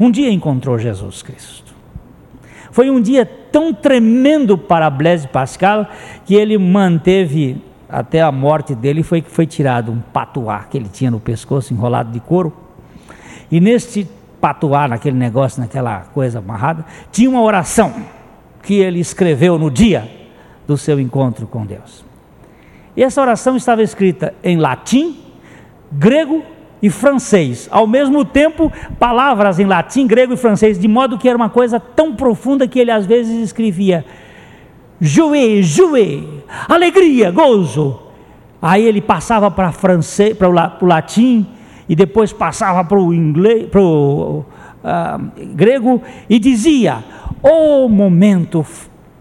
Um 0.00 0.10
dia 0.10 0.30
encontrou 0.30 0.78
Jesus 0.78 1.20
Cristo. 1.20 1.74
Foi 2.70 2.88
um 2.88 3.02
dia 3.02 3.26
tão 3.26 3.74
tremendo 3.74 4.56
para 4.56 4.88
Blaise 4.88 5.28
Pascal 5.28 5.86
que 6.24 6.34
ele 6.34 6.56
manteve 6.56 7.62
até 7.90 8.22
a 8.22 8.32
morte 8.32 8.74
dele 8.74 9.02
foi 9.02 9.20
que 9.20 9.30
foi 9.30 9.46
tirado 9.46 9.92
um 9.92 10.00
patuá 10.00 10.60
que 10.60 10.78
ele 10.78 10.88
tinha 10.88 11.10
no 11.10 11.20
pescoço 11.20 11.74
enrolado 11.74 12.10
de 12.10 12.18
couro. 12.18 12.50
E 13.50 13.60
neste 13.60 14.08
patuá, 14.40 14.88
naquele 14.88 15.18
negócio, 15.18 15.60
naquela 15.60 16.00
coisa 16.14 16.38
amarrada, 16.38 16.86
tinha 17.10 17.28
uma 17.28 17.42
oração 17.42 17.92
que 18.62 18.80
ele 18.80 19.00
escreveu 19.00 19.58
no 19.58 19.70
dia 19.70 20.08
do 20.66 20.76
seu 20.76 21.00
encontro 21.00 21.46
com 21.46 21.66
Deus. 21.66 22.04
E 22.96 23.02
essa 23.02 23.20
oração 23.20 23.56
estava 23.56 23.82
escrita 23.82 24.34
em 24.42 24.56
latim, 24.56 25.16
grego 25.90 26.42
e 26.82 26.90
francês, 26.90 27.68
ao 27.70 27.86
mesmo 27.86 28.24
tempo, 28.24 28.70
palavras 28.98 29.58
em 29.58 29.64
latim, 29.64 30.06
grego 30.06 30.34
e 30.34 30.36
francês, 30.36 30.78
de 30.78 30.88
modo 30.88 31.16
que 31.18 31.28
era 31.28 31.36
uma 31.36 31.48
coisa 31.48 31.78
tão 31.78 32.14
profunda 32.14 32.66
que 32.66 32.78
ele 32.78 32.90
às 32.90 33.06
vezes 33.06 33.42
escrevia 33.42 34.04
jouer, 35.00 35.62
jouer, 35.62 36.44
alegria, 36.68 37.30
gozo. 37.30 38.00
Aí 38.60 38.84
ele 38.84 39.00
passava 39.00 39.50
para 39.50 39.72
francês, 39.72 40.36
para 40.36 40.48
o 40.48 40.86
latim 40.86 41.46
e 41.88 41.96
depois 41.96 42.32
passava 42.32 42.84
para 42.84 42.98
o 42.98 43.12
inglês, 43.12 43.68
para 43.68 43.80
o 43.80 44.38
uh, 44.40 45.46
grego 45.54 46.00
e 46.28 46.38
dizia: 46.38 47.02
o 47.42 47.88
momento 47.88 48.64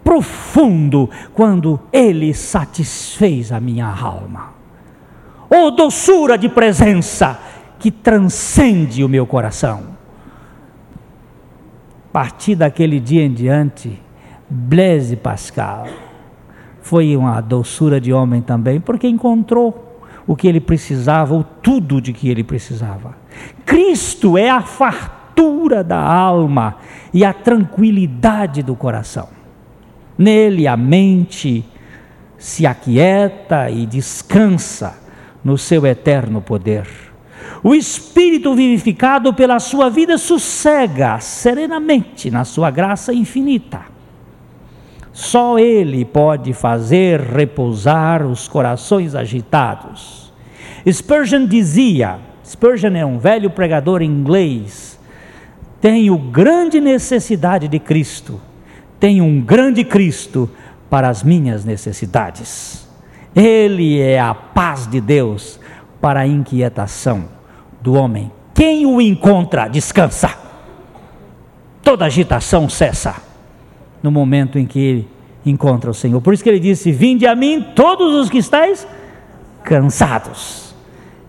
profundo 0.03 1.09
quando 1.33 1.79
Ele 1.91 2.33
satisfez 2.33 3.51
a 3.51 3.59
minha 3.59 3.87
alma. 3.87 4.51
Oh, 5.49 5.71
doçura 5.71 6.37
de 6.37 6.47
presença 6.47 7.39
que 7.79 7.89
transcende 7.91 9.03
o 9.03 9.09
meu 9.09 9.25
coração. 9.25 9.99
A 12.09 12.11
partir 12.11 12.55
daquele 12.55 12.99
dia 12.99 13.23
em 13.23 13.33
diante, 13.33 13.99
Blaise 14.49 15.15
Pascal 15.15 15.87
foi 16.81 17.15
uma 17.15 17.39
doçura 17.41 18.01
de 18.01 18.11
homem 18.11 18.41
também, 18.41 18.79
porque 18.79 19.07
encontrou 19.07 19.99
o 20.27 20.35
que 20.35 20.47
ele 20.47 20.59
precisava, 20.59 21.33
ou 21.33 21.43
tudo 21.43 22.01
de 22.01 22.13
que 22.13 22.29
ele 22.29 22.43
precisava. 22.43 23.15
Cristo 23.65 24.37
é 24.37 24.49
a 24.49 24.61
fartura 24.61 25.20
da 25.85 25.99
alma 25.99 26.75
e 27.13 27.23
a 27.23 27.33
tranquilidade 27.33 28.61
do 28.61 28.75
coração. 28.75 29.29
Nele 30.17 30.67
a 30.67 30.75
mente 30.75 31.63
se 32.37 32.65
aquieta 32.65 33.69
e 33.69 33.85
descansa 33.85 34.97
no 35.43 35.57
seu 35.57 35.85
eterno 35.85 36.41
poder. 36.41 36.85
O 37.63 37.73
espírito 37.73 38.53
vivificado 38.53 39.33
pela 39.33 39.59
sua 39.59 39.89
vida 39.89 40.17
sossega 40.17 41.19
serenamente 41.19 42.29
na 42.29 42.43
sua 42.43 42.69
graça 42.69 43.13
infinita. 43.13 43.81
Só 45.13 45.59
Ele 45.59 46.03
pode 46.03 46.53
fazer 46.53 47.19
repousar 47.19 48.25
os 48.25 48.47
corações 48.47 49.13
agitados. 49.13 50.33
Spurgeon 50.89 51.45
dizia: 51.45 52.19
Spurgeon 52.43 52.95
é 52.95 53.05
um 53.05 53.19
velho 53.19 53.49
pregador 53.49 54.01
inglês. 54.01 54.99
Tenho 55.81 56.15
grande 56.15 56.79
necessidade 56.79 57.67
de 57.67 57.79
Cristo. 57.79 58.39
Tenho 58.99 59.23
um 59.23 59.41
grande 59.41 59.83
Cristo 59.83 60.47
para 60.89 61.09
as 61.09 61.23
minhas 61.23 61.65
necessidades. 61.65 62.87
Ele 63.35 63.99
é 63.99 64.19
a 64.19 64.33
paz 64.35 64.85
de 64.85 65.01
Deus 65.01 65.59
para 65.99 66.19
a 66.19 66.27
inquietação 66.27 67.25
do 67.81 67.93
homem. 67.93 68.31
Quem 68.53 68.85
o 68.85 69.01
encontra, 69.01 69.67
descansa. 69.67 70.37
Toda 71.81 72.05
agitação 72.05 72.69
cessa 72.69 73.15
no 74.03 74.11
momento 74.11 74.59
em 74.59 74.67
que 74.67 74.79
ele 74.79 75.07
encontra 75.43 75.89
o 75.89 75.93
Senhor. 75.93 76.21
Por 76.21 76.33
isso 76.33 76.43
que 76.43 76.49
ele 76.49 76.59
disse: 76.59 76.91
Vinde 76.91 77.25
a 77.25 77.35
mim 77.35 77.65
todos 77.75 78.13
os 78.13 78.29
que 78.29 78.37
estáis 78.37 78.87
cansados 79.63 80.75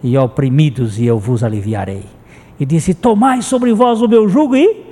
e 0.02 0.16
oprimidos, 0.18 0.98
e 0.98 1.06
eu 1.06 1.18
vos 1.18 1.42
aliviarei. 1.42 2.04
E 2.58 2.66
disse: 2.66 2.94
Tomai 2.94 3.42
sobre 3.42 3.72
vós 3.72 4.00
o 4.00 4.08
meu 4.08 4.28
jugo 4.28 4.56
e 4.56 4.84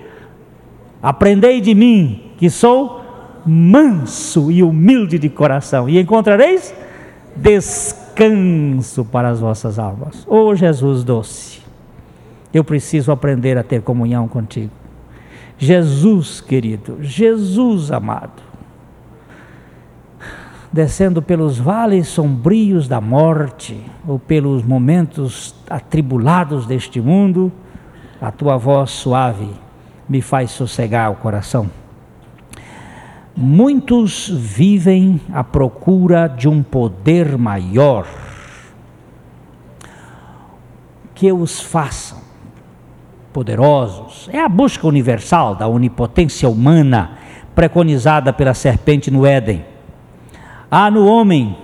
aprendei 1.03 1.61
de 1.61 1.75
mim, 1.75 2.33
que 2.37 2.51
sou 2.51 3.01
manso 3.47 4.51
e 4.51 4.63
humilde 4.63 5.19
de 5.19 5.29
coração, 5.29 5.89
e 5.89 5.99
encontrareis 5.99 6.75
descanso 7.37 9.05
para 9.05 9.29
as 9.29 9.41
vossas 9.41 9.79
almas. 9.79 10.27
Ô 10.27 10.49
oh, 10.49 10.55
Jesus 10.55 11.05
doce, 11.05 11.61
eu 12.53 12.65
preciso 12.65 13.13
aprender 13.13 13.57
a 13.57 13.63
ter 13.63 13.83
comunhão 13.83 14.29
contigo. 14.29 14.73
Jesus 15.59 16.41
querido, 16.41 16.99
Jesus 17.01 17.93
amado, 17.93 18.43
descendo 20.73 21.21
pelos 21.21 21.59
vales 21.59 22.09
sombrios 22.09 22.87
da 22.87 23.01
morte, 23.01 23.81
ou 24.07 24.19
pelos 24.19 24.63
momentos 24.63 25.55
atribulados 25.69 26.67
deste 26.67 27.01
mundo, 27.01 27.51
a 28.21 28.31
tua 28.31 28.57
voz 28.57 28.91
suave 28.91 29.49
me 30.09 30.21
faz 30.21 30.51
sossegar 30.51 31.11
o 31.11 31.17
coração. 31.17 31.71
Muitos 33.37 34.29
vivem 34.29 35.21
à 35.33 35.43
procura 35.43 36.29
de 36.29 36.49
um 36.49 36.63
poder 36.63 37.39
maior 37.39 38.07
que 41.15 41.33
os 41.33 41.61
façam 41.61 42.19
poderosos. 43.33 44.29
É 44.33 44.41
a 44.41 44.49
busca 44.49 44.87
universal 44.87 45.55
da 45.55 45.69
onipotência 45.69 46.49
humana 46.49 47.13
preconizada 47.55 48.33
pela 48.33 48.53
serpente 48.53 49.11
no 49.11 49.25
Éden. 49.25 49.70
Há 50.71 50.91
no 50.91 51.07
homem 51.07 51.57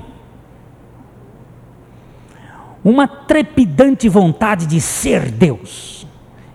uma 2.82 3.06
trepidante 3.06 4.08
vontade 4.08 4.66
de 4.66 4.80
ser 4.80 5.30
Deus 5.30 6.06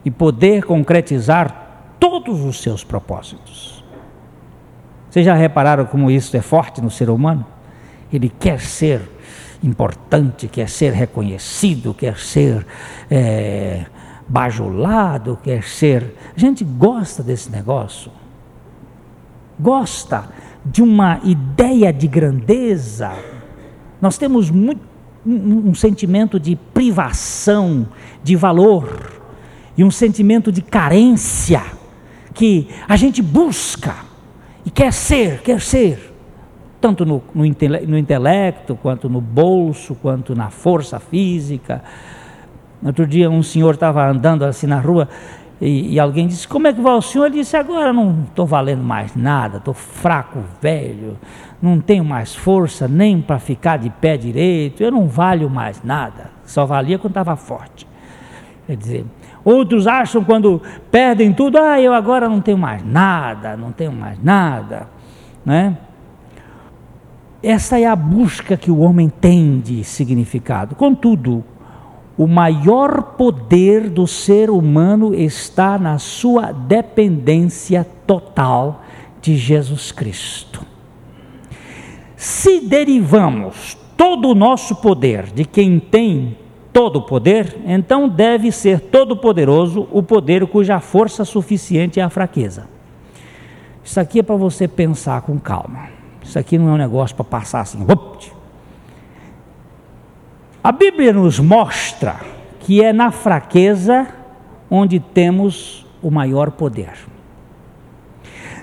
e 0.03 0.11
poder 0.11 0.63
concretizar 0.63 1.95
todos 1.99 2.43
os 2.43 2.61
seus 2.61 2.83
propósitos. 2.83 3.83
Vocês 5.09 5.25
já 5.25 5.33
repararam 5.33 5.85
como 5.85 6.09
isso 6.09 6.35
é 6.35 6.41
forte 6.41 6.81
no 6.81 6.89
ser 6.89 7.09
humano? 7.09 7.45
Ele 8.11 8.29
quer 8.29 8.59
ser 8.59 9.01
importante, 9.63 10.47
quer 10.47 10.67
ser 10.69 10.93
reconhecido, 10.93 11.93
quer 11.93 12.17
ser 12.17 12.65
é, 13.09 13.85
bajulado, 14.27 15.37
quer 15.43 15.63
ser. 15.63 16.15
A 16.35 16.39
gente 16.39 16.63
gosta 16.63 17.21
desse 17.21 17.51
negócio. 17.51 18.11
Gosta 19.59 20.29
de 20.65 20.81
uma 20.81 21.19
ideia 21.23 21.91
de 21.91 22.07
grandeza. 22.07 23.11
Nós 24.01 24.17
temos 24.17 24.49
muito, 24.49 24.81
um, 25.25 25.69
um 25.69 25.73
sentimento 25.73 26.39
de 26.39 26.55
privação 26.55 27.87
de 28.23 28.35
valor 28.35 29.11
e 29.77 29.83
um 29.83 29.91
sentimento 29.91 30.51
de 30.51 30.61
carência 30.61 31.63
que 32.33 32.67
a 32.87 32.95
gente 32.95 33.21
busca 33.21 33.95
e 34.65 34.69
quer 34.69 34.93
ser, 34.93 35.41
quer 35.41 35.61
ser 35.61 36.11
tanto 36.79 37.05
no, 37.05 37.21
no, 37.35 37.45
intelecto, 37.97 38.75
quanto 38.75 39.07
no 39.07 39.21
bolso, 39.21 39.95
quanto 40.01 40.33
na 40.33 40.49
força 40.49 40.99
física, 40.99 41.83
Outro 42.83 43.05
dia 43.05 43.29
um 43.29 43.43
senhor 43.43 43.75
estava 43.75 44.09
andando 44.09 44.43
assim 44.43 44.65
na 44.65 44.79
rua 44.79 45.07
e, 45.61 45.93
e, 45.93 45.99
alguém 45.99 46.25
disse, 46.25 46.47
como 46.47 46.65
é 46.65 46.73
que 46.73 46.81
vai 46.81 46.93
o 46.93 47.01
senhor? 47.01 47.27
Ele 47.27 47.35
disse, 47.35 47.55
agora 47.55 47.93
não 47.93 48.23
estou 48.27 48.47
valendo 48.47 48.83
mais 48.83 49.15
nada, 49.15 49.57
estou 49.57 49.75
fraco, 49.75 50.39
velho, 50.59 51.19
não 51.61 51.79
tenho 51.79 52.03
mais 52.03 52.33
força 52.33 52.87
nem 52.87 53.21
para 53.21 53.37
ficar 53.37 53.77
de 53.77 53.91
pé 53.91 54.17
direito, 54.17 54.81
eu 54.81 54.91
não 54.91 55.07
valho 55.07 55.47
mais 55.51 55.83
nada, 55.83 56.31
só 56.43 56.65
valia 56.65 56.97
quando 56.97 57.11
estava 57.11 57.35
forte. 57.35 57.87
Quer 58.65 58.75
dizer, 58.75 59.05
outros 59.45 59.85
acham 59.85 60.23
quando 60.23 60.59
perdem 60.89 61.31
tudo, 61.31 61.59
ah, 61.59 61.79
eu 61.79 61.93
agora 61.93 62.27
não 62.27 62.41
tenho 62.41 62.57
mais 62.57 62.83
nada, 62.83 63.55
não 63.55 63.71
tenho 63.71 63.91
mais 63.91 64.17
nada, 64.23 64.87
né? 65.45 65.77
Essa 67.43 67.79
é 67.79 67.85
a 67.85 67.95
busca 67.95 68.57
que 68.57 68.71
o 68.71 68.79
homem 68.79 69.09
tem 69.09 69.59
de 69.59 69.83
significado. 69.83 70.75
Contudo, 70.75 71.43
o 72.17 72.27
maior 72.27 73.01
poder 73.17 73.89
do 73.89 74.05
ser 74.05 74.49
humano 74.49 75.13
está 75.13 75.77
na 75.77 75.97
sua 75.97 76.51
dependência 76.51 77.87
total 78.05 78.83
de 79.21 79.35
Jesus 79.35 79.91
Cristo. 79.91 80.65
Se 82.15 82.59
derivamos 82.59 83.77
todo 83.95 84.29
o 84.29 84.35
nosso 84.35 84.75
poder 84.75 85.27
de 85.27 85.45
quem 85.45 85.79
tem 85.79 86.37
todo 86.73 86.97
o 86.97 87.01
poder, 87.01 87.59
então 87.65 88.07
deve 88.07 88.51
ser 88.51 88.79
todo-poderoso 88.79 89.87
o 89.91 90.01
poder 90.01 90.47
cuja 90.47 90.79
força 90.79 91.25
suficiente 91.25 91.99
é 91.99 92.03
a 92.03 92.09
fraqueza. 92.09 92.67
Isso 93.83 93.99
aqui 93.99 94.19
é 94.19 94.23
para 94.23 94.35
você 94.35 94.67
pensar 94.67 95.21
com 95.21 95.39
calma. 95.39 95.89
Isso 96.23 96.37
aqui 96.37 96.57
não 96.57 96.69
é 96.69 96.71
um 96.73 96.77
negócio 96.77 97.15
para 97.15 97.25
passar 97.25 97.61
assim. 97.61 97.83
Ups, 97.83 98.31
a 100.63 100.71
Bíblia 100.71 101.11
nos 101.11 101.39
mostra 101.39 102.17
que 102.59 102.83
é 102.83 102.93
na 102.93 103.11
fraqueza 103.11 104.07
onde 104.69 104.99
temos 104.99 105.85
o 106.01 106.11
maior 106.11 106.51
poder. 106.51 106.93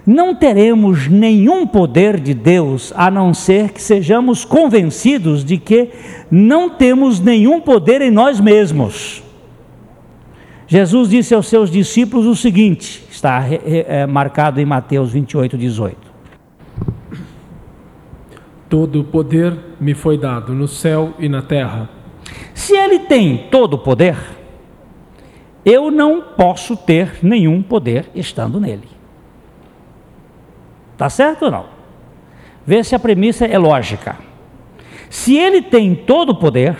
Não 0.06 0.34
teremos 0.34 1.06
nenhum 1.06 1.66
poder 1.66 2.18
de 2.18 2.32
Deus 2.32 2.92
a 2.96 3.10
não 3.10 3.34
ser 3.34 3.72
que 3.72 3.82
sejamos 3.82 4.44
convencidos 4.44 5.44
de 5.44 5.58
que 5.58 5.90
não 6.30 6.70
temos 6.70 7.20
nenhum 7.20 7.60
poder 7.60 8.00
em 8.00 8.10
nós 8.10 8.40
mesmos. 8.40 9.22
Jesus 10.66 11.10
disse 11.10 11.34
aos 11.34 11.46
seus 11.46 11.70
discípulos 11.70 12.26
o 12.26 12.34
seguinte: 12.34 13.04
está 13.10 13.44
é, 13.50 14.06
marcado 14.06 14.60
em 14.60 14.64
Mateus 14.64 15.12
28, 15.12 15.58
18. 15.58 16.07
Todo 18.68 19.00
o 19.00 19.04
poder 19.04 19.56
me 19.80 19.94
foi 19.94 20.18
dado 20.18 20.52
no 20.52 20.68
céu 20.68 21.14
e 21.18 21.28
na 21.28 21.42
terra. 21.42 21.88
Se 22.54 22.76
ele 22.76 23.00
tem 23.00 23.48
todo 23.50 23.74
o 23.74 23.78
poder, 23.78 24.16
eu 25.64 25.90
não 25.90 26.20
posso 26.20 26.76
ter 26.76 27.18
nenhum 27.22 27.62
poder 27.62 28.10
estando 28.14 28.60
nele. 28.60 28.88
Tá 30.96 31.08
certo 31.08 31.46
ou 31.46 31.50
não? 31.50 31.66
Vê 32.66 32.84
se 32.84 32.94
a 32.94 32.98
premissa 32.98 33.46
é 33.46 33.56
lógica. 33.56 34.16
Se 35.08 35.36
ele 35.36 35.62
tem 35.62 35.94
todo 35.94 36.30
o 36.30 36.36
poder 36.36 36.76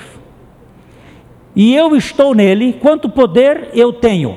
e 1.57 1.75
eu 1.75 1.97
estou 1.97 2.35
nele, 2.35 2.75
quanto 2.75 3.09
poder 3.09 3.71
eu 3.73 3.93
tenho? 3.93 4.37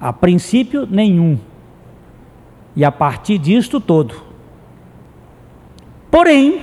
A 0.00 0.12
princípio, 0.12 0.86
nenhum. 0.90 1.38
E 2.74 2.84
a 2.84 2.90
partir 2.90 3.38
disto 3.38 3.80
todo. 3.80 4.23
Porém, 6.14 6.60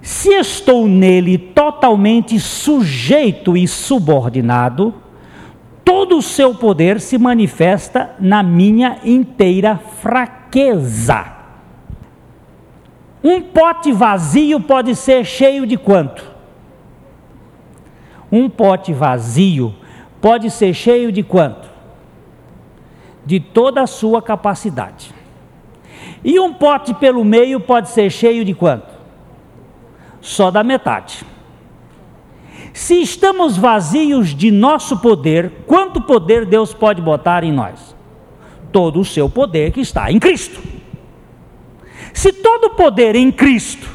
se 0.00 0.30
estou 0.30 0.88
nele 0.88 1.36
totalmente 1.36 2.40
sujeito 2.40 3.58
e 3.58 3.68
subordinado, 3.68 4.94
todo 5.84 6.16
o 6.16 6.22
seu 6.22 6.54
poder 6.54 6.98
se 6.98 7.18
manifesta 7.18 8.16
na 8.18 8.42
minha 8.42 9.00
inteira 9.04 9.76
fraqueza. 9.76 11.26
Um 13.22 13.42
pote 13.42 13.92
vazio 13.92 14.60
pode 14.60 14.94
ser 14.96 15.22
cheio 15.26 15.66
de 15.66 15.76
quanto? 15.76 16.24
Um 18.32 18.48
pote 18.48 18.94
vazio 18.94 19.74
pode 20.22 20.50
ser 20.50 20.72
cheio 20.72 21.12
de 21.12 21.22
quanto? 21.22 21.68
De 23.26 23.38
toda 23.38 23.82
a 23.82 23.86
sua 23.86 24.22
capacidade. 24.22 25.12
E 26.24 26.40
um 26.40 26.54
pote 26.54 26.94
pelo 26.94 27.22
meio 27.22 27.60
pode 27.60 27.90
ser 27.90 28.10
cheio 28.10 28.44
de 28.44 28.54
quanto? 28.54 28.88
Só 30.22 30.50
da 30.50 30.64
metade. 30.64 31.24
Se 32.72 33.00
estamos 33.00 33.56
vazios 33.56 34.34
de 34.34 34.50
nosso 34.50 34.98
poder, 34.98 35.52
quanto 35.66 36.00
poder 36.00 36.46
Deus 36.46 36.72
pode 36.72 37.02
botar 37.02 37.44
em 37.44 37.52
nós? 37.52 37.94
Todo 38.72 39.00
o 39.00 39.04
seu 39.04 39.28
poder 39.28 39.70
que 39.70 39.80
está 39.80 40.10
em 40.10 40.18
Cristo. 40.18 40.60
Se 42.12 42.32
todo 42.32 42.70
poder 42.70 43.14
em 43.14 43.30
Cristo 43.30 43.88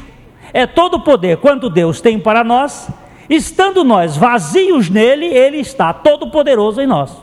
é 0.52 0.66
todo 0.66 1.00
poder 1.00 1.38
quanto 1.38 1.68
Deus 1.68 2.00
tem 2.00 2.18
para 2.18 2.44
nós, 2.44 2.88
estando 3.28 3.84
nós 3.84 4.16
vazios 4.16 4.88
nele, 4.88 5.26
ele 5.26 5.58
está 5.58 5.92
todo 5.92 6.30
poderoso 6.30 6.80
em 6.80 6.86
nós. 6.86 7.16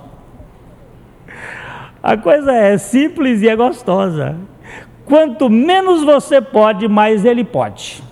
A 2.02 2.16
coisa 2.16 2.54
é 2.54 2.78
simples 2.78 3.42
e 3.42 3.50
é 3.50 3.56
gostosa. 3.56 4.38
Quanto 5.08 5.50
menos 5.50 6.04
você 6.04 6.42
pode, 6.42 6.86
mais 6.88 7.24
ele 7.24 7.46
pode. 7.46 8.04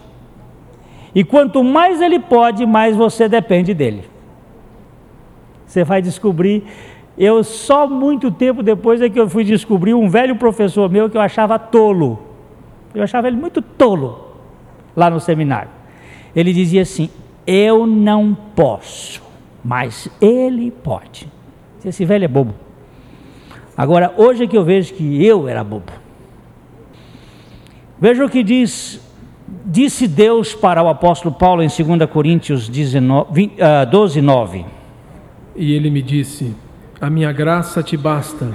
E 1.13 1.25
quanto 1.25 1.61
mais 1.61 2.01
ele 2.01 2.19
pode, 2.19 2.65
mais 2.65 2.95
você 2.95 3.27
depende 3.27 3.73
dele. 3.73 4.09
Você 5.65 5.83
vai 5.83 6.01
descobrir. 6.01 6.63
Eu 7.17 7.43
só 7.43 7.85
muito 7.85 8.31
tempo 8.31 8.63
depois 8.63 9.01
é 9.01 9.09
que 9.09 9.19
eu 9.19 9.29
fui 9.29 9.43
descobrir 9.43 9.93
um 9.93 10.09
velho 10.09 10.37
professor 10.37 10.89
meu 10.89 11.09
que 11.09 11.17
eu 11.17 11.21
achava 11.21 11.59
tolo. 11.59 12.19
Eu 12.93 13.03
achava 13.03 13.27
ele 13.27 13.35
muito 13.35 13.61
tolo 13.61 14.37
lá 14.95 15.09
no 15.09 15.19
seminário. 15.19 15.69
Ele 16.33 16.53
dizia 16.53 16.83
assim: 16.83 17.09
Eu 17.45 17.85
não 17.85 18.35
posso, 18.55 19.21
mas 19.63 20.09
ele 20.21 20.71
pode. 20.71 21.29
Esse 21.83 22.05
velho 22.05 22.23
é 22.23 22.27
bobo. 22.27 22.55
Agora, 23.77 24.13
hoje 24.17 24.45
é 24.45 24.47
que 24.47 24.57
eu 24.57 24.63
vejo 24.63 24.93
que 24.93 25.25
eu 25.25 25.47
era 25.47 25.63
bobo. 25.63 26.04
Veja 27.99 28.25
o 28.25 28.29
que 28.29 28.43
diz, 28.43 28.99
disse 29.65 30.05
Deus 30.07 30.53
para 30.53 30.83
o 30.83 30.89
apóstolo 30.89 31.33
Paulo 31.33 31.63
em 31.63 31.67
2 31.67 32.09
Coríntios 32.09 32.67
19, 32.67 33.33
20, 33.33 33.53
uh, 33.53 33.89
12, 33.89 34.21
9. 34.21 34.65
E 35.55 35.73
ele 35.73 35.89
me 35.89 36.01
disse: 36.01 36.53
A 36.99 37.09
minha 37.09 37.31
graça 37.31 37.81
te 37.81 37.95
basta, 37.95 38.53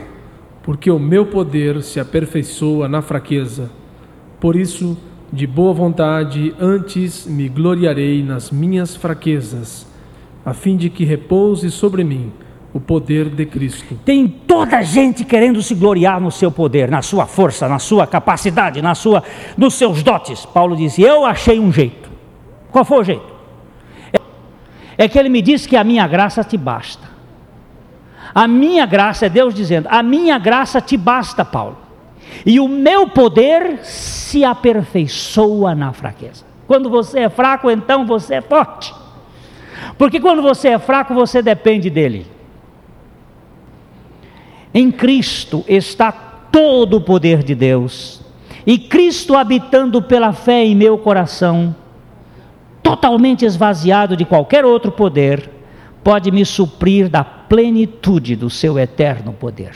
porque 0.63 0.91
o 0.91 0.99
meu 0.99 1.25
poder 1.25 1.83
se 1.83 1.99
aperfeiçoa 1.99 2.87
na 2.87 3.01
fraqueza. 3.01 3.71
Por 4.39 4.57
isso, 4.57 4.97
de 5.33 5.47
boa 5.47 5.73
vontade, 5.73 6.55
antes 6.61 7.27
me 7.27 7.49
gloriarei 7.49 8.23
nas 8.23 8.51
minhas 8.51 8.95
fraquezas, 8.95 9.87
a 10.45 10.53
fim 10.53 10.77
de 10.77 10.91
que 10.91 11.05
repouse 11.05 11.71
sobre 11.71 12.05
mim 12.05 12.31
o 12.73 12.81
poder 12.81 13.29
de 13.29 13.47
Cristo. 13.47 13.99
Tem 14.05 14.29
toda 14.29 14.83
gente 14.83 15.25
querendo 15.25 15.63
se 15.63 15.75
gloriar 15.75 16.21
no 16.21 16.31
seu 16.31 16.51
poder, 16.51 16.91
na 16.91 17.03
sua 17.03 17.27
força, 17.27 17.69
na 17.69 17.79
sua 17.79 18.07
capacidade, 18.07 18.81
na 18.81 18.95
sua, 18.95 19.23
nos 19.57 19.75
seus 19.75 20.03
dotes. 20.03 20.47
Paulo 20.47 20.77
disse: 20.77 21.03
Eu 21.03 21.25
achei 21.25 21.59
um 21.59 21.73
jeito. 21.73 22.11
Qual 22.71 22.85
foi 22.85 22.99
o 23.01 23.05
jeito? 23.05 23.31
É 24.97 25.09
que 25.09 25.19
ele 25.19 25.29
me 25.29 25.43
disse 25.43 25.69
que 25.69 25.77
a 25.77 25.83
minha 25.83 26.07
graça 26.07 26.45
te 26.45 26.57
basta. 26.57 27.09
A 28.35 28.47
minha 28.47 28.87
graça, 28.87 29.27
é 29.27 29.29
Deus 29.29 29.55
dizendo: 29.55 29.89
A 29.91 30.03
minha 30.03 30.39
graça 30.39 30.81
te 30.81 30.97
basta, 30.97 31.45
Paulo 31.45 31.91
e 32.45 32.61
o 32.61 32.69
meu 32.69 33.09
poder 33.09 33.81
se 33.83 34.45
aperfeiçoa 34.45 35.75
na 35.75 35.93
fraqueza. 35.93 36.45
Quando 36.67 36.89
você 36.89 37.21
é 37.21 37.29
fraco, 37.29 37.71
então 37.71 38.07
você 38.07 38.37
é 38.37 38.41
forte. 38.41 38.95
Porque 39.99 40.21
quando 40.21 40.41
você 40.41 40.69
é 40.69 40.79
fraco, 40.79 41.15
você 41.15 41.43
depende 41.43 41.91
dele. 41.91 42.27
Em 44.73 44.91
Cristo 44.91 45.65
está 45.69 46.13
todo 46.13 46.97
o 46.99 47.01
poder 47.01 47.43
de 47.43 47.55
Deus. 47.55 48.21
E 48.67 48.79
Cristo 48.79 49.37
habitando 49.37 50.03
pela 50.03 50.33
fé 50.33 50.65
em 50.65 50.75
meu 50.75 50.99
coração, 50.99 51.75
totalmente 52.83 53.45
esvaziado 53.45 54.17
de 54.17 54.25
qualquer 54.25 54.65
outro 54.65 54.93
poder, 54.93 55.51
pode 56.05 56.31
me 56.31 56.45
suprir 56.45 57.09
da 57.09 57.25
plenitude 57.25 58.37
do 58.37 58.51
seu 58.51 58.79
eterno 58.79 59.33
poder 59.33 59.75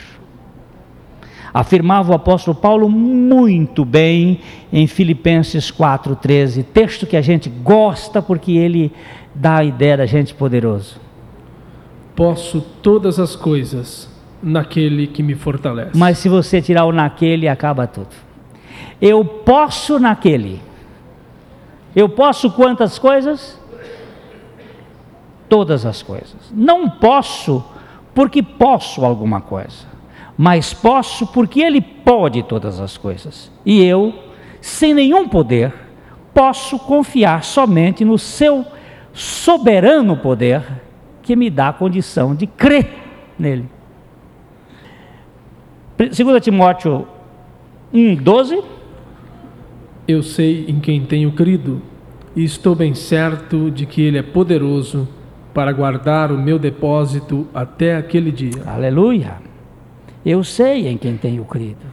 afirmava 1.55 2.11
o 2.11 2.15
apóstolo 2.15 2.53
Paulo 2.53 2.89
muito 2.89 3.85
bem 3.85 4.41
em 4.73 4.85
Filipenses 4.87 5.71
4,13, 5.71 6.65
texto 6.65 7.07
que 7.07 7.15
a 7.15 7.21
gente 7.21 7.47
gosta 7.49 8.21
porque 8.21 8.51
ele 8.51 8.91
dá 9.33 9.59
a 9.59 9.63
ideia 9.63 9.95
da 9.95 10.05
gente 10.05 10.33
poderoso. 10.33 10.99
Posso 12.13 12.59
todas 12.59 13.21
as 13.21 13.37
coisas 13.37 14.09
naquele 14.41 15.07
que 15.07 15.23
me 15.23 15.35
fortalece. 15.35 15.91
Mas 15.95 16.17
se 16.17 16.29
você 16.29 16.61
tirar 16.61 16.85
o 16.85 16.91
naquele, 16.91 17.47
acaba 17.47 17.87
tudo. 17.87 18.15
Eu 19.01 19.23
posso 19.23 19.99
naquele. 19.99 20.61
Eu 21.95 22.09
posso 22.09 22.51
quantas 22.51 22.99
coisas? 22.99 23.59
Todas 25.47 25.85
as 25.85 26.01
coisas. 26.01 26.51
Não 26.51 26.89
posso 26.89 27.63
porque 28.13 28.41
posso 28.41 29.03
alguma 29.05 29.41
coisa 29.41 29.95
mas 30.37 30.73
posso 30.73 31.27
porque 31.27 31.61
Ele 31.61 31.81
pode 31.81 32.43
todas 32.43 32.79
as 32.79 32.97
coisas. 32.97 33.51
E 33.65 33.83
eu, 33.83 34.13
sem 34.59 34.93
nenhum 34.93 35.27
poder, 35.27 35.73
posso 36.33 36.77
confiar 36.79 37.43
somente 37.43 38.03
no 38.03 38.17
Seu 38.17 38.65
soberano 39.13 40.17
poder 40.17 40.61
que 41.21 41.35
me 41.35 41.49
dá 41.49 41.69
a 41.69 41.73
condição 41.73 42.35
de 42.35 42.45
crer 42.45 42.89
nele. 43.39 43.69
2 45.97 46.43
Timóteo 46.43 47.07
1, 47.93 48.15
12. 48.15 48.61
Eu 50.05 50.21
sei 50.21 50.65
em 50.67 50.77
quem 50.77 51.05
tenho 51.05 51.31
crido, 51.31 51.81
e 52.35 52.43
estou 52.43 52.75
bem 52.75 52.93
certo 52.93 53.71
de 53.71 53.85
que 53.85 54.01
Ele 54.01 54.17
é 54.17 54.21
poderoso 54.21 55.07
para 55.53 55.71
guardar 55.71 56.33
o 56.33 56.37
meu 56.37 56.59
depósito 56.59 57.47
até 57.53 57.95
aquele 57.95 58.29
dia. 58.29 58.61
Aleluia. 58.67 59.37
Eu 60.25 60.43
sei 60.43 60.85
em 60.85 60.97
quem 60.97 61.15
tenho 61.15 61.45
crido. 61.45 61.85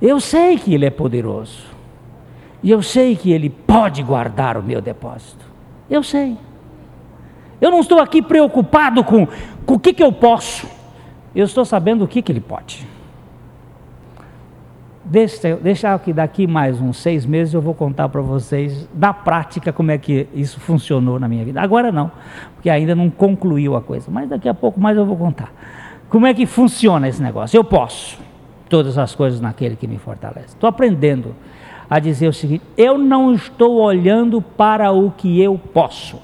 Eu 0.00 0.20
sei 0.20 0.56
que 0.56 0.72
Ele 0.72 0.86
é 0.86 0.90
poderoso. 0.90 1.64
E 2.62 2.70
eu 2.70 2.82
sei 2.82 3.16
que 3.16 3.32
Ele 3.32 3.50
pode 3.50 4.00
guardar 4.00 4.56
o 4.56 4.62
meu 4.62 4.80
depósito. 4.80 5.44
Eu 5.90 6.04
sei. 6.04 6.36
Eu 7.60 7.72
não 7.72 7.80
estou 7.80 7.98
aqui 7.98 8.22
preocupado 8.22 9.02
com, 9.02 9.26
com 9.66 9.74
o 9.74 9.78
que, 9.78 9.92
que 9.92 10.02
eu 10.02 10.12
posso. 10.12 10.79
Eu 11.34 11.44
estou 11.44 11.64
sabendo 11.64 12.04
o 12.04 12.08
que, 12.08 12.22
que 12.22 12.32
Ele 12.32 12.40
pode. 12.40 12.86
Deixa, 15.04 15.56
deixa 15.56 15.98
que 15.98 16.12
daqui 16.12 16.46
mais 16.46 16.80
uns 16.80 16.98
seis 16.98 17.26
meses 17.26 17.52
eu 17.52 17.60
vou 17.60 17.74
contar 17.74 18.08
para 18.08 18.20
vocês, 18.20 18.88
na 18.94 19.12
prática, 19.12 19.72
como 19.72 19.90
é 19.90 19.98
que 19.98 20.28
isso 20.34 20.60
funcionou 20.60 21.18
na 21.18 21.26
minha 21.26 21.44
vida. 21.44 21.60
Agora 21.60 21.90
não, 21.90 22.12
porque 22.54 22.70
ainda 22.70 22.94
não 22.94 23.10
concluiu 23.10 23.74
a 23.74 23.80
coisa, 23.80 24.10
mas 24.10 24.28
daqui 24.28 24.48
a 24.48 24.54
pouco 24.54 24.78
mais 24.78 24.96
eu 24.96 25.04
vou 25.04 25.16
contar. 25.16 25.52
Como 26.08 26.26
é 26.26 26.34
que 26.34 26.46
funciona 26.46 27.08
esse 27.08 27.22
negócio? 27.22 27.56
Eu 27.56 27.64
posso 27.64 28.18
todas 28.68 28.96
as 28.96 29.14
coisas 29.14 29.40
naquele 29.40 29.74
que 29.74 29.86
me 29.86 29.98
fortalece. 29.98 30.48
Estou 30.48 30.68
aprendendo 30.68 31.34
a 31.88 31.98
dizer 31.98 32.28
o 32.28 32.32
seguinte: 32.32 32.64
eu 32.76 32.96
não 32.96 33.34
estou 33.34 33.80
olhando 33.80 34.40
para 34.40 34.92
o 34.92 35.10
que 35.10 35.40
eu 35.42 35.58
posso, 35.58 36.18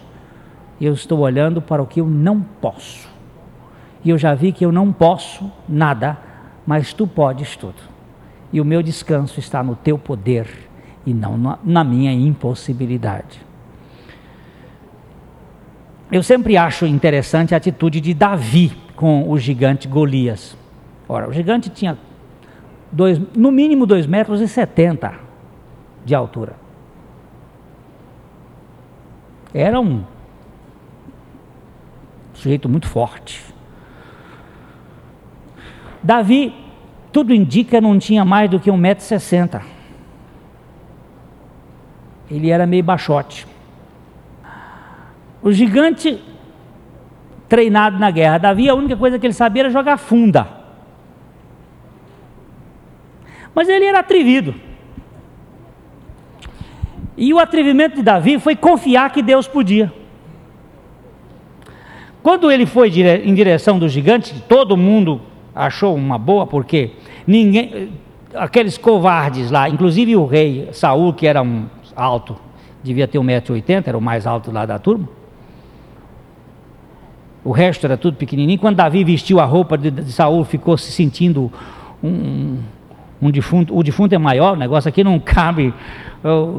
eu 0.81 0.93
estou 0.93 1.19
olhando 1.19 1.61
para 1.61 1.83
o 1.83 1.87
que 1.87 2.01
eu 2.01 2.07
não 2.07 2.41
posso. 2.41 3.16
E 4.07 4.11
eu 4.11 4.17
já 4.17 4.37
vi 4.37 4.53
que 4.53 4.65
eu 4.65 4.71
não 4.71 4.93
posso 4.93 5.51
nada, 5.69 6.17
mas 6.65 6.93
tu 6.93 7.09
podes 7.09 7.57
tudo. 7.57 7.83
E 8.53 8.61
o 8.61 8.65
meu 8.65 8.81
descanso 8.81 9.41
está 9.41 9.65
no 9.65 9.75
teu 9.75 9.99
poder 9.99 10.47
e 11.05 11.13
não 11.13 11.59
na 11.65 11.83
minha 11.83 12.13
impossibilidade. 12.13 13.45
Eu 16.13 16.23
sempre 16.23 16.57
acho 16.57 16.87
interessante 16.87 17.53
a 17.53 17.57
atitude 17.57 18.01
de 18.01 18.15
Davi 18.15 18.77
com 18.95 19.29
o 19.29 19.37
gigante 19.37 19.89
Golias. 19.89 20.57
Ora, 21.09 21.29
o 21.29 21.33
gigante 21.33 21.69
tinha 21.69 21.99
dois, 22.93 23.21
no 23.35 23.51
mínimo 23.51 23.89
2,70 23.89 24.07
metros 24.07 24.41
e 24.41 24.47
70 24.47 25.15
de 26.05 26.15
altura. 26.15 26.55
Era 29.53 29.81
um 29.81 30.05
sujeito 32.35 32.69
muito 32.69 32.87
forte. 32.87 33.56
Davi, 36.07 36.55
tudo 37.11 37.35
indica, 37.35 37.81
não 37.81 37.99
tinha 37.99 38.25
mais 38.25 38.49
do 38.49 38.61
que 38.61 38.71
1,60m. 38.71 39.61
Ele 42.31 42.49
era 42.49 42.65
meio 42.65 42.85
baixote. 42.85 43.45
O 45.43 45.51
gigante 45.51 46.23
treinado 47.49 47.99
na 47.99 48.13
guerra. 48.13 48.39
Davi, 48.39 48.69
a 48.69 48.75
única 48.75 48.97
coisa 48.97 49.19
que 49.19 49.27
ele 49.27 49.33
sabia 49.35 49.63
era 49.63 49.71
jogar 49.71 49.97
funda. 49.97 50.47
Mas 53.53 53.69
ele 53.69 53.85
era 53.85 53.99
atrevido. 53.99 54.55
E 57.17 57.35
o 57.35 57.41
atrevimento 57.41 57.97
de 57.97 58.03
Davi 58.05 58.39
foi 58.39 58.55
confiar 58.55 59.11
que 59.11 59.23
Deus 59.23 59.49
podia. 59.49 59.93
Quando 62.23 62.49
ele 62.49 62.65
foi 62.65 62.91
em 62.91 63.35
direção 63.35 63.77
do 63.77 63.89
gigante, 63.89 64.41
todo 64.49 64.77
mundo 64.77 65.21
achou 65.57 65.95
uma 65.95 66.19
boa, 66.19 66.47
porque 66.47 66.91
ninguém, 67.27 67.89
aqueles 68.35 68.77
covardes 68.77 69.51
lá, 69.51 69.69
inclusive 69.71 70.15
o 70.15 70.27
rei 70.27 70.69
Saul, 70.73 71.15
que 71.15 71.27
era 71.27 71.43
um 71.43 71.65
alto, 71.97 72.37
devia 72.83 73.09
ter 73.09 73.19
1,80m, 73.19 73.85
era 73.87 73.97
o 73.97 74.01
mais 74.01 74.27
alto 74.27 74.53
lá 74.53 74.67
da 74.67 74.79
turma. 74.79 75.09
O 77.43 77.53
resto 77.53 77.87
era 77.87 77.97
tudo 77.97 78.17
pequenininho. 78.17 78.59
Quando 78.59 78.77
Davi 78.77 79.03
vestiu 79.05 79.41
a 79.41 79.45
roupa 79.45 79.79
de, 79.79 80.13
Saul, 80.13 80.45
ficou 80.45 80.77
se 80.77 80.91
sentindo 80.93 81.51
um, 82.03 82.59
um 83.23 83.31
defunto. 83.31 83.77
O 83.77 83.83
defunto 83.83 84.15
é 84.15 84.19
maior, 84.19 84.55
o 84.55 84.57
negócio 84.57 84.89
aqui 84.89 85.03
não 85.03 85.19
cabe. 85.21 85.73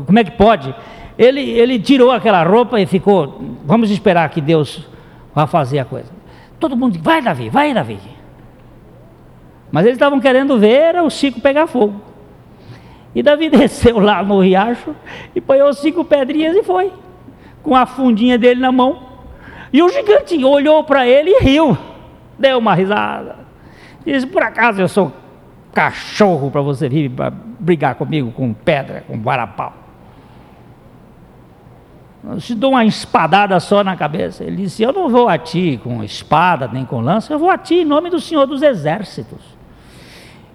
Como 0.05 0.17
é 0.17 0.23
que 0.23 0.31
pode? 0.31 0.73
Ele, 1.17 1.41
ele 1.41 1.77
tirou 1.77 2.09
aquela 2.09 2.41
roupa 2.43 2.79
e 2.79 2.85
ficou. 2.85 3.57
Vamos 3.65 3.91
esperar 3.91 4.29
que 4.29 4.39
Deus 4.39 4.87
vá 5.35 5.45
fazer 5.45 5.79
a 5.79 5.85
coisa. 5.85 6.09
Todo 6.57 6.75
mundo, 6.75 6.97
vai 7.03 7.21
Davi, 7.21 7.49
vai 7.49 7.73
Davi. 7.73 7.99
Mas 9.71 9.85
eles 9.85 9.95
estavam 9.95 10.19
querendo 10.19 10.57
ver 10.57 10.95
o 11.01 11.09
Chico 11.09 11.41
pegar 11.41 11.67
fogo. 11.67 12.01
E 13.13 13.21
Davi 13.21 13.49
desceu 13.51 13.99
lá 13.99 14.23
no 14.23 14.39
riacho 14.39 14.95
e 15.35 15.41
põe 15.41 15.59
cinco 15.73 16.05
pedrinhas 16.05 16.55
e 16.55 16.63
foi, 16.63 16.91
com 17.63 17.75
a 17.75 17.85
fundinha 17.85 18.37
dele 18.37 18.61
na 18.61 18.71
mão. 18.71 19.07
E 19.73 19.81
o 19.81 19.89
gigante 19.89 20.43
olhou 20.43 20.83
para 20.83 21.07
ele 21.07 21.31
e 21.31 21.43
riu, 21.43 21.77
deu 22.39 22.57
uma 22.57 22.73
risada. 22.73 23.35
Disse: 24.05 24.25
Por 24.25 24.41
acaso 24.41 24.81
eu 24.81 24.87
sou 24.87 25.11
cachorro 25.73 26.49
para 26.49 26.61
você 26.61 26.87
vir 26.87 27.11
brigar 27.59 27.95
comigo 27.95 28.31
com 28.31 28.53
pedra, 28.53 29.03
com 29.05 29.19
varapau? 29.19 29.73
Eu 32.23 32.37
te 32.37 32.55
dou 32.55 32.71
uma 32.71 32.85
espadada 32.85 33.59
só 33.59 33.83
na 33.83 33.97
cabeça. 33.97 34.43
Ele 34.43 34.57
disse: 34.57 34.81
Eu 34.81 34.93
não 34.93 35.09
vou 35.09 35.27
a 35.27 35.37
ti 35.37 35.79
com 35.83 36.01
espada 36.03 36.69
nem 36.71 36.85
com 36.85 37.01
lança, 37.01 37.33
eu 37.33 37.39
vou 37.39 37.49
a 37.49 37.57
ti 37.57 37.75
em 37.75 37.85
nome 37.85 38.09
do 38.09 38.21
Senhor 38.21 38.45
dos 38.45 38.61
Exércitos 38.61 39.56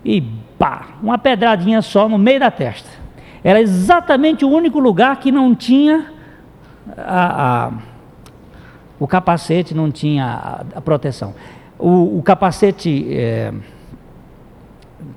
e 0.04 0.20
pá, 0.58 0.96
uma 1.02 1.18
pedradinha 1.18 1.82
só 1.82 2.08
no 2.08 2.18
meio 2.18 2.40
da 2.40 2.50
testa. 2.50 2.88
Era 3.44 3.60
exatamente 3.60 4.44
o 4.44 4.48
único 4.48 4.78
lugar 4.78 5.18
que 5.18 5.32
não 5.32 5.54
tinha 5.54 6.12
a, 6.96 7.66
a, 7.66 7.72
o 8.98 9.06
capacete, 9.06 9.74
não 9.74 9.90
tinha 9.90 10.26
a, 10.26 10.78
a 10.78 10.80
proteção. 10.80 11.34
O, 11.78 12.18
o 12.18 12.22
capacete 12.22 13.06
é, 13.10 13.52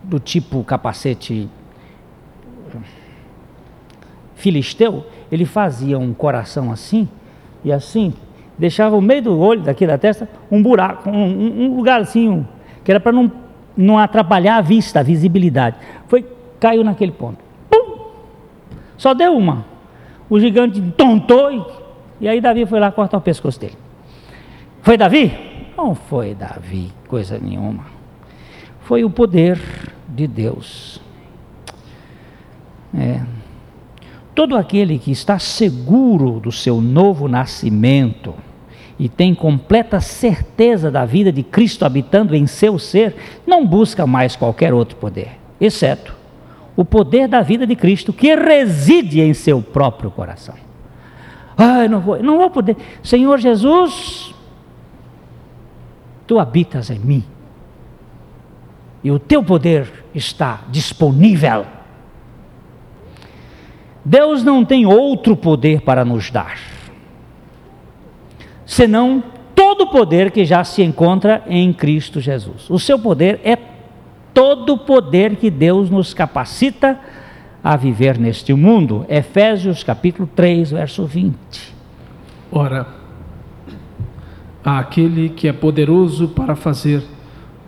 do 0.04 0.20
tipo 0.20 0.64
capacete 0.64 1.50
filisteu, 4.36 5.06
ele 5.32 5.46
fazia 5.46 5.98
um 5.98 6.14
coração 6.14 6.72
assim 6.72 7.08
e 7.64 7.72
assim, 7.72 8.14
deixava 8.58 8.96
o 8.96 9.02
meio 9.02 9.24
do 9.24 9.40
olho 9.40 9.62
daqui 9.62 9.88
da 9.88 9.98
testa 9.98 10.30
um 10.52 10.62
buraco, 10.62 11.10
um, 11.10 11.66
um 11.66 11.76
lugar 11.76 12.02
um, 12.16 12.46
que 12.84 12.92
era 12.92 13.00
para 13.00 13.12
não 13.12 13.32
não 13.76 13.98
atrapalhar 13.98 14.58
a 14.58 14.62
vista, 14.62 15.00
a 15.00 15.04
visibilidade. 15.04 15.78
Foi, 16.08 16.26
caiu 16.60 16.84
naquele 16.84 17.12
ponto. 17.12 17.40
Pum! 17.70 18.10
Só 18.98 19.14
deu 19.14 19.36
uma. 19.36 19.66
O 20.30 20.40
gigante 20.40 20.82
tontou 20.98 21.52
e, 21.52 21.64
e 22.22 22.28
aí 22.28 22.42
Davi 22.42 22.66
foi 22.66 22.80
lá 22.80 22.92
cortar 22.92 23.18
o 23.18 23.22
pescoço 23.22 23.60
dele. 23.60 23.78
Foi 24.82 24.98
Davi? 24.98 25.32
Não 25.78 25.94
foi 25.94 26.34
Davi, 26.34 26.92
coisa 27.08 27.38
nenhuma. 27.38 27.86
Foi 28.82 29.04
o 29.04 29.10
poder 29.10 29.60
de 30.08 30.28
Deus. 30.28 31.02
É. 32.98 33.22
Todo 34.34 34.56
aquele 34.56 35.00
que 35.00 35.12
está 35.12 35.40
seguro 35.40 36.40
do 36.40 36.52
seu 36.52 36.82
novo 36.82 37.28
nascimento, 37.28 38.34
e 38.98 39.10
tem 39.10 39.36
completa 39.36 40.00
certeza 40.00 40.90
da 40.90 41.06
vida 41.06 41.32
de 41.32 41.44
Cristo 41.44 41.86
habitando 41.86 42.36
em 42.36 42.48
seu 42.48 42.80
ser, 42.80 43.16
não 43.46 43.66
busca 43.66 44.08
mais 44.08 44.36
qualquer 44.36 44.74
outro 44.74 44.96
poder, 44.96 45.38
exceto 45.60 46.16
o 46.76 46.84
poder 46.84 47.28
da 47.28 47.42
vida 47.42 47.66
de 47.66 47.76
Cristo 47.76 48.12
que 48.12 48.36
reside 48.36 49.22
em 49.22 49.34
seu 49.34 49.62
próprio 49.62 50.12
coração. 50.12 50.56
Ah, 51.58 51.88
não 51.88 52.02
vou, 52.02 52.22
não 52.22 52.38
vou 52.38 52.50
poder. 52.50 52.76
Senhor 53.02 53.38
Jesus, 53.38 54.36
tu 56.28 56.38
habitas 56.38 56.90
em 56.90 57.00
mim. 57.00 57.24
E 59.02 59.10
o 59.10 59.20
teu 59.20 59.42
poder 59.42 60.06
está 60.14 60.64
disponível. 60.70 61.66
Deus 64.04 64.44
não 64.44 64.66
tem 64.66 64.86
outro 64.86 65.36
poder 65.38 65.82
para 65.82 66.04
nos 66.04 66.30
dar 66.30 66.75
senão 68.66 69.24
todo 69.54 69.82
o 69.82 69.88
poder 69.88 70.32
que 70.32 70.44
já 70.44 70.64
se 70.64 70.82
encontra 70.82 71.44
em 71.48 71.72
Cristo 71.72 72.20
Jesus. 72.20 72.70
O 72.70 72.80
seu 72.80 73.00
poder 73.00 73.40
é 73.44 73.58
todo 74.34 74.74
o 74.74 74.78
poder 74.78 75.36
que 75.36 75.50
Deus 75.50 75.90
nos 75.90 76.14
capacita 76.14 77.00
a 77.64 77.76
viver 77.76 78.18
neste 78.18 78.54
mundo. 78.54 79.06
Efésios 79.08 79.84
capítulo 79.84 80.30
3, 80.36 80.72
verso 80.72 81.06
20. 81.06 81.36
Ora, 82.52 82.88
aquele 84.64 85.30
que 85.30 85.48
é 85.48 85.54
poderoso 85.54 86.28
para 86.30 86.56
fazer 86.56 87.04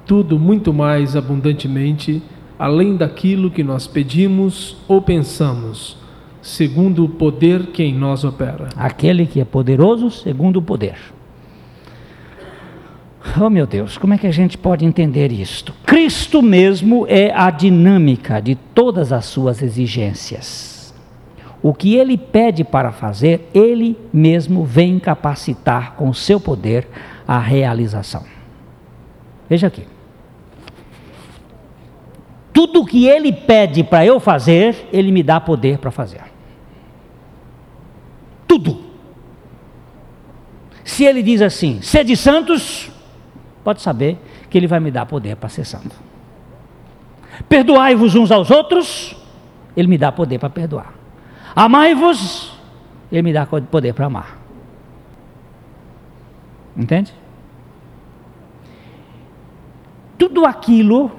tudo 0.05 0.39
muito 0.39 0.73
mais 0.73 1.15
abundantemente, 1.15 2.21
além 2.57 2.95
daquilo 2.95 3.51
que 3.51 3.63
nós 3.63 3.87
pedimos 3.87 4.77
ou 4.87 5.01
pensamos 5.01 5.97
segundo 6.47 7.03
o 7.03 7.09
poder 7.09 7.67
que 7.67 7.83
em 7.83 7.93
nós 7.93 8.23
opera. 8.23 8.69
Aquele 8.77 9.25
que 9.25 9.41
é 9.41 9.45
poderoso 9.45 10.09
segundo 10.09 10.57
o 10.57 10.61
poder. 10.61 10.95
Oh 13.39 13.49
meu 13.49 13.67
Deus, 13.67 13.97
como 13.97 14.13
é 14.13 14.17
que 14.17 14.25
a 14.25 14.31
gente 14.31 14.57
pode 14.57 14.85
entender 14.85 15.29
isto? 15.33 15.73
Cristo 15.85 16.41
mesmo 16.41 17.05
é 17.09 17.33
a 17.35 17.51
dinâmica 17.51 18.41
de 18.41 18.55
todas 18.55 19.11
as 19.11 19.25
suas 19.25 19.61
exigências. 19.61 20.93
O 21.61 21.73
que 21.73 21.95
ele 21.95 22.17
pede 22.17 22.63
para 22.63 22.93
fazer, 22.93 23.49
ele 23.53 23.97
mesmo 24.13 24.63
vem 24.63 24.99
capacitar 24.99 25.95
com 25.95 26.13
seu 26.13 26.39
poder 26.39 26.87
a 27.27 27.39
realização. 27.39 28.23
Veja 29.49 29.67
aqui. 29.67 29.83
Tudo 32.53 32.85
que 32.85 33.05
ele 33.05 33.33
pede 33.33 33.83
para 33.83 34.05
eu 34.05 34.17
fazer, 34.17 34.87
ele 34.93 35.11
me 35.11 35.21
dá 35.21 35.41
poder 35.41 35.77
para 35.77 35.91
fazer 35.91 36.36
tudo. 38.47 38.79
Se 40.83 41.03
ele 41.03 41.21
diz 41.21 41.41
assim, 41.41 41.81
sede 41.81 42.15
santos, 42.15 42.89
pode 43.63 43.81
saber 43.81 44.17
que 44.49 44.57
ele 44.57 44.67
vai 44.67 44.79
me 44.79 44.89
dar 44.89 45.05
poder 45.05 45.35
para 45.35 45.49
ser 45.49 45.65
santo. 45.65 45.95
Perdoai-vos 47.49 48.15
uns 48.15 48.31
aos 48.31 48.49
outros, 48.49 49.15
ele 49.75 49.87
me 49.87 49.97
dá 49.97 50.11
poder 50.11 50.39
para 50.39 50.49
perdoar. 50.49 50.93
Amai-vos, 51.55 52.57
ele 53.11 53.21
me 53.21 53.33
dá 53.33 53.45
poder 53.45 53.93
para 53.93 54.05
amar. 54.05 54.39
Entende? 56.75 57.13
Tudo 60.17 60.45
aquilo 60.45 61.11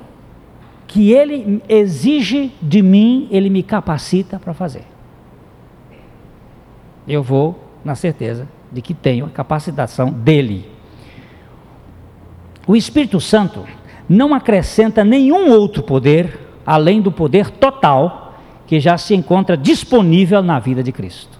que 0.86 1.12
ele 1.12 1.62
exige 1.68 2.52
de 2.62 2.82
mim, 2.82 3.28
ele 3.30 3.50
me 3.50 3.62
capacita 3.62 4.38
para 4.38 4.54
fazer 4.54 4.84
eu 7.08 7.22
vou 7.22 7.58
na 7.84 7.94
certeza 7.94 8.46
de 8.70 8.82
que 8.82 8.92
tenho 8.92 9.26
a 9.26 9.30
capacitação 9.30 10.10
dele. 10.10 10.70
O 12.66 12.76
Espírito 12.76 13.18
Santo 13.20 13.64
não 14.08 14.34
acrescenta 14.34 15.04
nenhum 15.04 15.50
outro 15.50 15.82
poder 15.82 16.38
além 16.66 17.00
do 17.00 17.10
poder 17.10 17.50
total 17.50 18.34
que 18.66 18.78
já 18.78 18.98
se 18.98 19.14
encontra 19.14 19.56
disponível 19.56 20.42
na 20.42 20.58
vida 20.58 20.82
de 20.82 20.92
Cristo. 20.92 21.38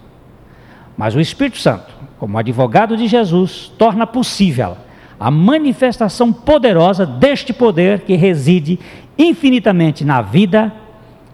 Mas 0.97 1.15
o 1.15 1.19
Espírito 1.19 1.59
Santo, 1.59 1.93
como 2.17 2.37
advogado 2.37 2.97
de 2.97 3.07
Jesus, 3.07 3.71
torna 3.77 4.07
possível 4.07 4.75
a 5.19 5.29
manifestação 5.29 6.33
poderosa 6.33 7.05
deste 7.05 7.53
poder 7.53 8.01
que 8.01 8.15
reside 8.15 8.79
infinitamente 9.17 10.03
na 10.03 10.21
vida 10.21 10.73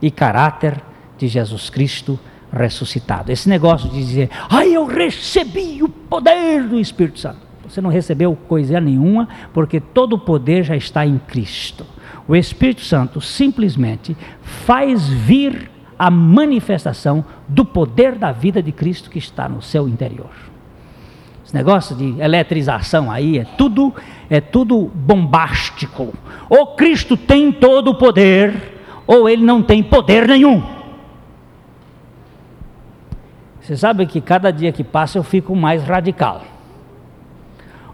e 0.02 0.12
caráter 0.12 0.82
de 1.17 1.28
Jesus 1.28 1.69
Cristo 1.69 2.19
ressuscitado. 2.56 3.32
Esse 3.32 3.50
negócio 3.50 3.89
de 3.89 3.98
dizer, 3.98 4.30
ai, 4.50 4.76
eu 4.76 4.86
recebi 4.86 5.84
o 5.84 5.89
poder 5.89 6.63
do 6.63 6.80
Espírito 6.80 7.20
Santo. 7.20 7.46
Você 7.68 7.82
não 7.82 7.89
recebeu 7.89 8.36
coisa 8.48 8.80
nenhuma, 8.80 9.28
porque 9.54 9.80
todo 9.80 10.13
o 10.13 10.20
poder 10.20 10.63
já 10.63 10.76
está 10.76 11.06
em 11.06 11.18
Cristo. 11.18 11.86
O 12.28 12.36
Espírito 12.36 12.82
Santo 12.82 13.20
simplesmente 13.20 14.15
faz 14.41 15.08
vir 15.08 15.70
a 15.98 16.10
manifestação 16.10 17.24
do 17.48 17.65
poder 17.65 18.15
da 18.15 18.32
vida 18.32 18.62
de 18.62 18.72
Cristo 18.72 19.10
que 19.10 19.20
está 19.20 19.48
no 19.48 19.62
seu 19.62 19.88
interior. 19.88 20.32
Esse 21.46 21.54
negócio 21.54 21.96
de 21.96 22.20
eletrização 22.20 23.12
aí 23.12 23.38
é 23.38 23.44
tudo 23.44 23.94
é 24.30 24.41
tudo 24.41 24.91
bombástico. 24.94 26.13
Ou 26.50 26.76
Cristo 26.76 27.15
tem 27.15 27.52
todo 27.52 27.91
o 27.91 27.96
poder, 27.96 28.74
ou 29.06 29.30
ele 29.30 29.44
não 29.44 29.62
tem 29.62 29.84
poder 29.84 30.28
nenhum. 30.28 30.63
Você 33.65 33.75
sabe 33.75 34.06
que 34.06 34.21
cada 34.21 34.51
dia 34.51 34.71
que 34.71 34.84
passa 34.84 35.17
eu 35.17 35.23
fico 35.23 35.56
mais 35.56 35.84
radical. 35.84 36.43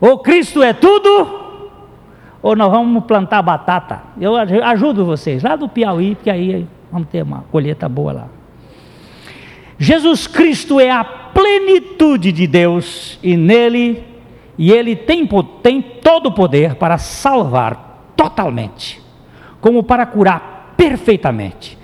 Ou 0.01 0.19
Cristo 0.19 0.61
é 0.61 0.73
tudo, 0.73 1.39
ou 2.41 2.57
nós 2.57 2.69
vamos 2.69 3.05
plantar 3.05 3.41
batata. 3.41 4.01
Eu 4.19 4.35
ajudo 4.35 5.05
vocês 5.05 5.41
lá 5.41 5.55
do 5.55 5.69
Piauí, 5.69 6.15
porque 6.15 6.29
aí 6.29 6.67
vamos 6.91 7.07
ter 7.07 7.23
uma 7.23 7.45
colheita 7.49 7.87
boa 7.87 8.11
lá. 8.11 8.27
Jesus 9.79 10.27
Cristo 10.27 10.77
é 10.77 10.91
a 10.91 11.05
plenitude 11.05 12.33
de 12.33 12.47
Deus 12.47 13.17
e 13.23 13.37
nele 13.37 14.03
e 14.57 14.73
ele 14.73 14.93
tem, 14.93 15.25
tem 15.63 15.81
todo 15.81 16.25
o 16.25 16.31
poder 16.33 16.75
para 16.75 16.97
salvar 16.97 18.11
totalmente, 18.17 19.01
como 19.61 19.83
para 19.83 20.05
curar 20.05 20.73
perfeitamente 20.75 21.79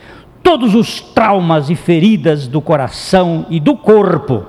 todos 0.48 0.74
os 0.74 1.02
traumas 1.02 1.70
e 1.70 1.76
feridas 1.76 2.48
do 2.48 2.62
coração 2.62 3.46
e 3.50 3.60
do 3.60 3.76
corpo. 3.76 4.46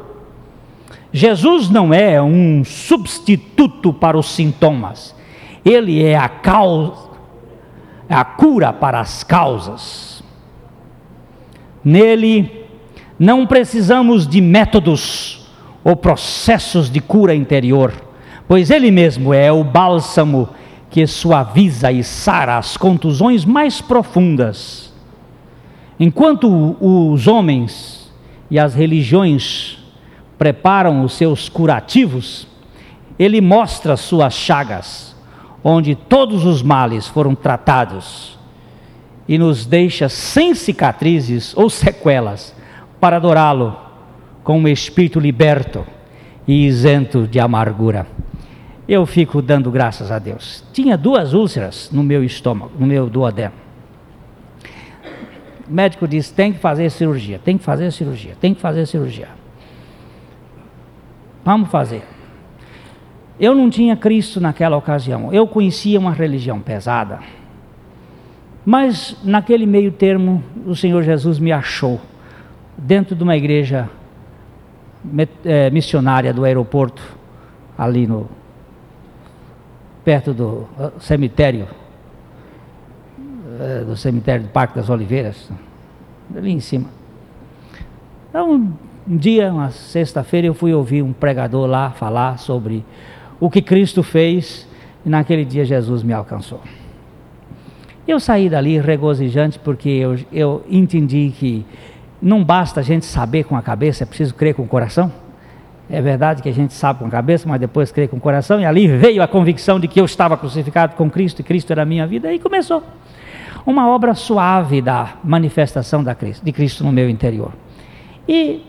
Jesus 1.13 1.69
não 1.69 1.93
é 1.93 2.23
um 2.23 2.63
substituto 2.65 3.93
para 3.93 4.17
os 4.17 4.31
sintomas, 4.31 5.13
ele 5.65 6.05
é 6.05 6.17
a 6.17 6.29
causa, 6.29 7.09
a 8.09 8.25
cura 8.25 8.73
para 8.73 9.01
as 9.01 9.25
causas. 9.25 10.23
Nele 11.85 12.65
não 13.19 13.45
precisamos 13.45 14.25
de 14.25 14.41
métodos 14.41 15.51
ou 15.83 15.97
processos 15.97 16.89
de 16.89 17.01
cura 17.01 17.35
interior, 17.35 17.93
pois 18.47 18.71
ele 18.71 18.93
mesmo 18.93 19.35
é 19.35 19.51
o 19.51 19.65
bálsamo 19.65 20.49
que 20.91 21.05
suaviza 21.09 21.91
e 21.91 22.05
sara 22.05 22.57
as 22.57 22.77
contusões 22.77 23.45
mais 23.45 23.81
profundas 23.81 24.88
Enquanto 26.01 26.77
os 26.81 27.27
homens 27.27 28.13
e 28.51 28.59
as 28.59 28.75
religiões 28.75 29.79
preparam 30.39 31.03
os 31.03 31.15
seus 31.15 31.49
curativos, 31.49 32.47
ele 33.19 33.41
mostra 33.41 33.97
suas 33.97 34.33
chagas, 34.35 35.17
onde 35.63 35.97
todos 35.97 36.45
os 36.45 36.63
males 36.63 37.09
foram 37.09 37.35
tratados, 37.35 38.39
e 39.27 39.37
nos 39.37 39.67
deixa 39.67 40.09
sem 40.09 40.55
cicatrizes 40.55 41.55
ou 41.57 41.69
sequelas 41.69 42.55
para 43.01 43.17
adorá-lo 43.17 43.77
com 44.43 44.59
um 44.59 44.69
espírito 44.69 45.21
liberto 45.21 45.85
e 46.47 46.65
isento 46.65 47.27
de 47.27 47.39
amargura. 47.39 48.07
Eu 48.89 49.05
fico 49.05 49.43
dando 49.43 49.71
graças 49.71 50.11
a 50.11 50.19
Deus. 50.19 50.65
Tinha 50.73 50.97
duas 50.97 51.35
úlceras 51.35 51.91
no 51.93 52.03
meu 52.03 52.25
estômago, 52.25 52.73
no 52.79 52.87
meu 52.87 53.11
duodeno. 53.11 53.67
O 55.68 55.72
médico 55.72 56.09
disse: 56.09 56.33
tem 56.33 56.52
que 56.52 56.59
fazer 56.59 56.90
cirurgia, 56.90 57.38
tem 57.38 57.59
que 57.59 57.64
fazer 57.64 57.92
cirurgia, 57.92 58.35
tem 58.40 58.54
que 58.54 58.61
fazer 58.61 58.87
cirurgia. 58.87 59.28
Vamos 61.44 61.70
fazer. 61.70 62.02
Eu 63.38 63.54
não 63.54 63.70
tinha 63.70 63.96
Cristo 63.96 64.40
naquela 64.40 64.76
ocasião, 64.76 65.33
eu 65.33 65.46
conhecia 65.46 65.98
uma 65.98 66.12
religião 66.12 66.61
pesada. 66.61 67.20
Mas 68.64 69.16
naquele 69.24 69.64
meio 69.64 69.92
termo, 69.92 70.42
o 70.66 70.74
Senhor 70.74 71.02
Jesus 71.02 71.38
me 71.38 71.52
achou 71.52 72.00
dentro 72.76 73.14
de 73.14 73.22
uma 73.22 73.37
igreja 73.37 73.88
é, 75.44 75.70
missionária 75.70 76.35
do 76.35 76.44
aeroporto, 76.44 77.02
ali 77.76 78.07
no 78.07 78.28
perto 80.04 80.33
do 80.33 80.66
cemitério 80.98 81.68
eh, 83.59 83.85
do 83.85 83.97
cemitério 83.97 84.44
do 84.44 84.51
Parque 84.51 84.77
das 84.77 84.88
Oliveiras, 84.88 85.51
ali 86.37 86.53
em 86.53 86.61
cima. 86.61 86.87
Então, 88.29 88.73
um 89.09 89.16
dia, 89.16 89.53
uma 89.53 89.71
sexta-feira, 89.71 90.47
eu 90.47 90.55
fui 90.55 90.73
ouvir 90.73 91.03
um 91.03 91.12
pregador 91.12 91.66
lá 91.66 91.90
falar 91.90 92.38
sobre 92.38 92.85
o 93.40 93.51
que 93.51 93.61
Cristo 93.62 94.03
fez, 94.03 94.68
e 95.05 95.09
naquele 95.09 95.44
dia 95.44 95.64
Jesus 95.64 96.03
me 96.03 96.12
alcançou. 96.12 96.61
Eu 98.07 98.21
saí 98.21 98.49
dali 98.49 98.79
regozijante 98.79 99.59
porque 99.59 99.88
eu, 99.88 100.18
eu 100.33 100.64
entendi 100.68 101.33
que 101.37 101.66
não 102.23 102.44
basta 102.44 102.81
a 102.81 102.83
gente 102.83 103.07
saber 103.07 103.44
com 103.44 103.57
a 103.57 103.62
cabeça, 103.62 104.05
é 104.05 104.07
preciso 104.07 104.35
crer 104.35 104.55
com 104.55 104.62
o 104.62 104.68
coração. 104.68 105.11
É 105.90 106.01
verdade 106.03 106.42
que 106.42 106.49
a 106.49 106.53
gente 106.53 106.75
sabe 106.75 106.99
com 107.01 107.07
a 107.07 107.11
cabeça, 107.11 107.49
mas 107.49 107.59
depois 107.59 107.90
crê 107.90 108.07
com 108.07 108.18
o 108.18 108.21
coração, 108.21 108.61
e 108.61 108.64
ali 108.64 108.87
veio 108.87 109.23
a 109.23 109.27
convicção 109.27 109.81
de 109.81 109.88
que 109.88 110.01
eu 110.01 110.05
estava 110.05 110.37
crucificado 110.37 110.94
com 110.94 111.11
Cristo 111.11 111.40
e 111.40 111.42
Cristo 111.42 111.73
era 111.73 111.83
a 111.83 111.87
minha 111.87 112.07
vida, 112.07 112.33
e 112.33 112.38
começou 112.38 112.83
uma 113.68 113.87
obra 113.87 114.14
suave 114.14 114.81
da 114.81 115.18
manifestação 115.22 116.02
da 116.02 116.14
Cristo, 116.14 116.42
de 116.42 116.52
Cristo 116.52 116.83
no 116.83 116.90
meu 116.90 117.11
interior. 117.11 117.52
E 118.26 118.64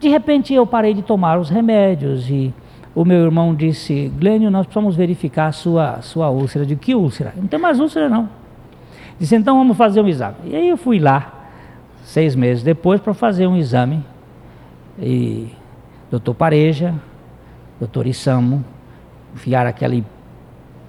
de 0.00 0.08
repente 0.08 0.54
eu 0.54 0.66
parei 0.66 0.94
de 0.94 1.02
tomar 1.02 1.38
os 1.38 1.50
remédios 1.50 2.30
e 2.30 2.54
o 2.94 3.04
meu 3.04 3.22
irmão 3.22 3.54
disse: 3.54 4.10
Glênio, 4.18 4.50
nós 4.50 4.64
precisamos 4.64 4.96
verificar 4.96 5.48
a 5.48 5.52
sua, 5.52 6.00
sua 6.00 6.30
úlcera. 6.30 6.64
De 6.64 6.74
que 6.74 6.94
úlcera? 6.94 7.34
Não 7.36 7.46
tem 7.46 7.60
mais 7.60 7.78
úlcera, 7.78 8.08
não. 8.08 8.30
Disse: 9.20 9.36
então 9.36 9.58
vamos 9.58 9.76
fazer 9.76 10.00
um 10.00 10.08
exame. 10.08 10.36
E 10.44 10.56
aí 10.56 10.68
eu 10.70 10.78
fui 10.78 10.98
lá, 10.98 11.50
seis 12.02 12.34
meses 12.34 12.62
depois, 12.62 12.98
para 12.98 13.12
fazer 13.12 13.46
um 13.46 13.58
exame. 13.58 14.02
E 14.98 15.48
doutor 16.10 16.32
Pareja, 16.32 16.94
doutor 17.78 18.06
Isamo, 18.06 18.64
enfiaram 19.34 19.68
aquele 19.68 20.02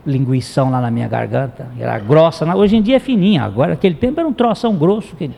linguição 0.08 0.72
lá 0.72 0.80
na 0.80 0.90
minha 0.90 1.08
garganta, 1.08 1.68
era 1.78 2.00
grossa, 2.00 2.46
hoje 2.56 2.78
em 2.78 2.82
dia 2.82 2.96
é 2.96 3.00
fininha, 3.00 3.44
agora 3.44 3.74
aquele 3.74 3.96
tempo 3.96 4.20
era 4.20 4.28
um 4.28 4.34
troção 4.34 4.76
grosso, 4.76 5.16
que 5.16 5.30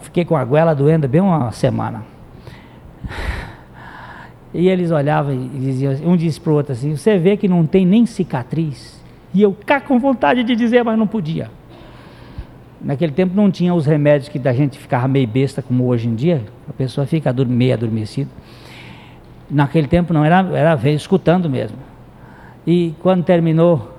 fiquei 0.00 0.24
com 0.24 0.36
a 0.36 0.44
goela 0.44 0.74
doendo 0.74 1.06
bem 1.06 1.20
uma 1.20 1.52
semana. 1.52 2.02
E 4.52 4.68
eles 4.68 4.90
olhavam 4.90 5.32
e 5.32 5.48
diziam, 5.48 5.92
um 6.04 6.16
disse 6.16 6.40
para 6.40 6.52
o 6.52 6.56
outro 6.56 6.72
assim, 6.72 6.96
você 6.96 7.16
vê 7.16 7.36
que 7.36 7.48
não 7.48 7.64
tem 7.66 7.86
nem 7.86 8.04
cicatriz. 8.04 9.02
E 9.32 9.42
eu 9.42 9.56
cá 9.66 9.80
com 9.80 9.98
vontade 9.98 10.44
de 10.44 10.54
dizer, 10.54 10.84
mas 10.84 10.96
não 10.98 11.06
podia. 11.06 11.50
Naquele 12.80 13.12
tempo 13.12 13.34
não 13.34 13.50
tinha 13.50 13.74
os 13.74 13.86
remédios 13.86 14.28
que 14.28 14.38
da 14.38 14.52
gente 14.52 14.78
ficava 14.78 15.08
meio 15.08 15.26
besta 15.26 15.62
como 15.62 15.86
hoje 15.86 16.06
em 16.06 16.14
dia, 16.14 16.42
a 16.68 16.72
pessoa 16.72 17.06
fica 17.06 17.32
meio 17.32 17.74
adormecida. 17.74 18.30
Naquele 19.50 19.88
tempo 19.88 20.12
não 20.12 20.24
era, 20.24 20.46
era 20.56 20.90
escutando 20.90 21.48
mesmo. 21.48 21.78
E 22.66 22.94
quando 23.00 23.24
terminou, 23.24 23.94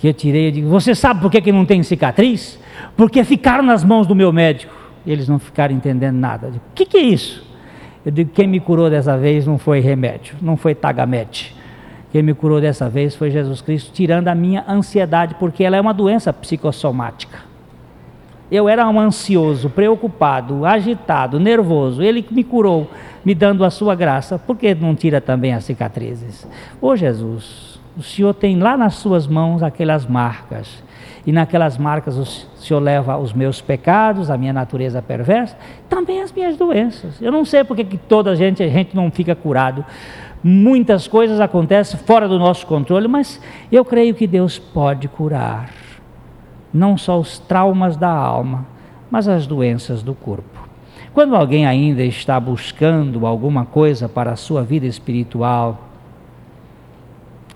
que 0.00 0.08
eu 0.08 0.14
tirei, 0.14 0.48
eu 0.48 0.52
digo: 0.52 0.68
Você 0.68 0.94
sabe 0.94 1.20
por 1.20 1.30
que, 1.30 1.40
que 1.40 1.52
não 1.52 1.64
tem 1.64 1.82
cicatriz? 1.82 2.58
Porque 2.96 3.24
ficaram 3.24 3.64
nas 3.64 3.84
mãos 3.84 4.06
do 4.06 4.14
meu 4.14 4.32
médico. 4.32 4.74
E 5.04 5.12
eles 5.12 5.28
não 5.28 5.38
ficaram 5.38 5.74
entendendo 5.74 6.16
nada. 6.16 6.48
O 6.48 6.60
que, 6.74 6.84
que 6.84 6.96
é 6.96 7.02
isso? 7.02 7.44
Eu 8.04 8.12
digo: 8.12 8.30
Quem 8.32 8.46
me 8.46 8.60
curou 8.60 8.90
dessa 8.90 9.16
vez 9.16 9.46
não 9.46 9.58
foi 9.58 9.80
remédio, 9.80 10.36
não 10.40 10.56
foi 10.56 10.74
tagamete. 10.74 11.54
Quem 12.12 12.22
me 12.22 12.34
curou 12.34 12.60
dessa 12.60 12.88
vez 12.88 13.14
foi 13.14 13.30
Jesus 13.30 13.60
Cristo, 13.60 13.92
tirando 13.92 14.28
a 14.28 14.34
minha 14.34 14.64
ansiedade, 14.68 15.34
porque 15.34 15.64
ela 15.64 15.76
é 15.76 15.80
uma 15.80 15.92
doença 15.92 16.32
psicossomática. 16.32 17.40
Eu 18.50 18.68
era 18.68 18.88
um 18.88 19.00
ansioso, 19.00 19.68
preocupado, 19.68 20.64
agitado, 20.64 21.40
nervoso. 21.40 22.00
Ele 22.00 22.24
me 22.30 22.44
curou, 22.44 22.88
me 23.24 23.34
dando 23.34 23.64
a 23.64 23.70
sua 23.70 23.94
graça. 23.96 24.38
Por 24.38 24.56
que 24.56 24.72
não 24.74 24.94
tira 24.94 25.20
também 25.20 25.52
as 25.52 25.64
cicatrizes? 25.64 26.46
Ô 26.80 26.94
Jesus, 26.94 27.75
o 27.96 28.02
Senhor 28.02 28.34
tem 28.34 28.58
lá 28.58 28.76
nas 28.76 28.94
suas 28.94 29.26
mãos 29.26 29.62
aquelas 29.62 30.06
marcas. 30.06 30.84
E 31.26 31.32
naquelas 31.32 31.76
marcas 31.76 32.16
o 32.16 32.24
Senhor 32.60 32.78
leva 32.78 33.16
os 33.16 33.32
meus 33.32 33.60
pecados, 33.60 34.30
a 34.30 34.36
minha 34.36 34.52
natureza 34.52 35.02
perversa, 35.02 35.56
também 35.88 36.22
as 36.22 36.30
minhas 36.30 36.56
doenças. 36.56 37.20
Eu 37.20 37.32
não 37.32 37.44
sei 37.44 37.64
porque 37.64 37.82
que 37.82 37.96
toda 37.96 38.30
a 38.30 38.34
gente, 38.34 38.62
a 38.62 38.68
gente 38.68 38.94
não 38.94 39.10
fica 39.10 39.34
curado. 39.34 39.84
Muitas 40.44 41.08
coisas 41.08 41.40
acontecem 41.40 41.98
fora 41.98 42.28
do 42.28 42.38
nosso 42.38 42.66
controle, 42.66 43.08
mas 43.08 43.40
eu 43.72 43.84
creio 43.84 44.14
que 44.14 44.26
Deus 44.26 44.58
pode 44.58 45.08
curar. 45.08 45.70
Não 46.72 46.96
só 46.96 47.18
os 47.18 47.38
traumas 47.38 47.96
da 47.96 48.10
alma, 48.10 48.66
mas 49.10 49.26
as 49.26 49.46
doenças 49.46 50.02
do 50.02 50.14
corpo. 50.14 50.68
Quando 51.12 51.34
alguém 51.34 51.66
ainda 51.66 52.04
está 52.04 52.38
buscando 52.38 53.26
alguma 53.26 53.64
coisa 53.64 54.08
para 54.08 54.32
a 54.32 54.36
sua 54.36 54.62
vida 54.62 54.86
espiritual, 54.86 55.80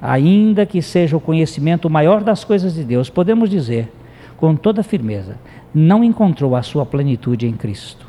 ainda 0.00 0.64
que 0.64 0.80
seja 0.80 1.16
o 1.16 1.20
conhecimento 1.20 1.90
maior 1.90 2.22
das 2.22 2.44
coisas 2.44 2.74
de 2.74 2.84
Deus, 2.84 3.10
podemos 3.10 3.50
dizer 3.50 3.90
com 4.36 4.56
toda 4.56 4.82
firmeza, 4.82 5.36
não 5.74 6.02
encontrou 6.02 6.56
a 6.56 6.62
sua 6.62 6.86
plenitude 6.86 7.46
em 7.46 7.52
Cristo. 7.52 8.06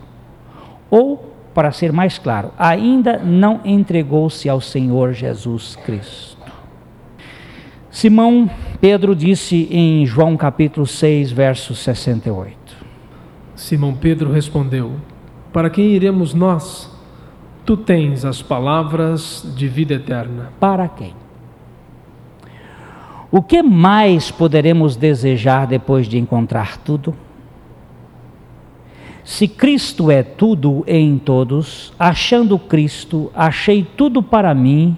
Ou, 0.89 1.33
para 1.53 1.71
ser 1.71 1.91
mais 1.91 2.17
claro, 2.17 2.51
ainda 2.57 3.17
não 3.17 3.59
entregou-se 3.65 4.47
ao 4.47 4.61
Senhor 4.61 5.11
Jesus 5.11 5.75
Cristo. 5.75 6.37
Simão 7.89 8.49
Pedro 8.79 9.13
disse 9.13 9.67
em 9.69 10.05
João 10.05 10.37
capítulo 10.37 10.87
6, 10.87 11.31
verso 11.31 11.75
68. 11.75 12.57
Simão 13.53 13.93
Pedro 13.93 14.31
respondeu: 14.31 14.93
Para 15.51 15.69
quem 15.69 15.91
iremos 15.91 16.33
nós? 16.33 16.89
Tu 17.65 17.75
tens 17.75 18.23
as 18.23 18.41
palavras 18.41 19.45
de 19.55 19.67
vida 19.67 19.95
eterna. 19.95 20.51
Para 20.59 20.87
quem? 20.87 21.13
O 23.31 23.41
que 23.41 23.63
mais 23.63 24.29
poderemos 24.29 24.97
desejar 24.97 25.65
depois 25.65 26.05
de 26.05 26.17
encontrar 26.17 26.77
tudo? 26.77 27.15
Se 29.23 29.47
Cristo 29.47 30.11
é 30.11 30.21
tudo 30.21 30.83
em 30.85 31.17
todos, 31.17 31.93
achando 31.97 32.59
Cristo, 32.59 33.31
achei 33.33 33.83
tudo 33.83 34.21
para 34.21 34.53
mim 34.53 34.97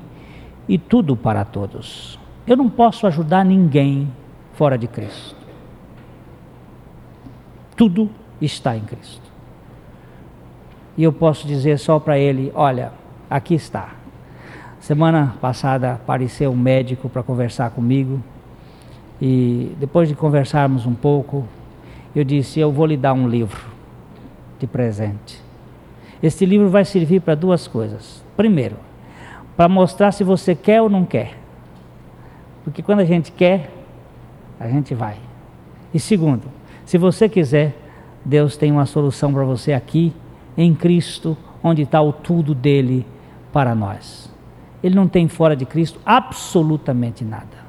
e 0.68 0.80
tudo 0.80 1.16
para 1.16 1.46
todos. 1.46 2.18
Eu 2.48 2.58
não 2.58 2.70
posso 2.70 3.06
ajudar 3.06 3.46
ninguém 3.46 4.12
fora 4.54 4.78
de 4.78 4.88
Cristo. 4.88 5.36
Tudo 7.76 8.10
está 8.42 8.76
em 8.76 8.82
Cristo. 8.82 9.32
E 10.98 11.04
eu 11.04 11.14
posso 11.14 11.46
dizer 11.46 11.78
só 11.78 12.00
para 12.00 12.18
ele: 12.18 12.52
olha, 12.56 12.92
aqui 13.30 13.54
está. 13.54 14.03
Semana 14.84 15.36
passada 15.40 15.94
apareceu 15.94 16.52
um 16.52 16.58
médico 16.58 17.08
para 17.08 17.24
conversar 17.24 17.70
comigo. 17.70 18.22
E 19.22 19.74
depois 19.80 20.10
de 20.10 20.14
conversarmos 20.14 20.86
um 20.86 20.94
pouco, 20.94 21.48
eu 22.14 22.22
disse: 22.26 22.60
Eu 22.60 22.70
vou 22.70 22.86
lhe 22.86 22.98
dar 22.98 23.14
um 23.14 23.26
livro 23.26 23.66
de 24.60 24.68
presente. 24.68 25.42
Este 26.22 26.46
livro 26.46 26.68
vai 26.68 26.84
servir 26.84 27.22
para 27.22 27.34
duas 27.34 27.66
coisas. 27.66 28.22
Primeiro, 28.36 28.76
para 29.56 29.70
mostrar 29.70 30.12
se 30.12 30.22
você 30.22 30.54
quer 30.54 30.82
ou 30.82 30.90
não 30.90 31.06
quer. 31.06 31.38
Porque 32.66 32.84
quando 32.84 33.00
a 33.00 33.06
gente 33.06 33.32
quer, 33.32 33.72
a 34.60 34.68
gente 34.68 34.94
vai. 34.94 35.16
E 35.94 36.00
segundo, 36.00 36.44
se 36.84 36.98
você 36.98 37.30
quiser, 37.30 37.74
Deus 38.26 38.58
tem 38.58 38.70
uma 38.70 38.86
solução 38.86 39.32
para 39.32 39.46
você 39.46 39.72
aqui, 39.72 40.14
em 40.58 40.76
Cristo, 40.76 41.38
onde 41.64 41.84
está 41.84 42.02
o 42.02 42.12
tudo 42.12 42.54
dele 42.54 43.08
para 43.54 43.74
nós. 43.74 44.33
Ele 44.84 44.96
não 44.96 45.08
tem 45.08 45.28
fora 45.28 45.56
de 45.56 45.66
Cristo 45.66 46.00
absolutamente 46.06 47.24
nada. 47.24 47.64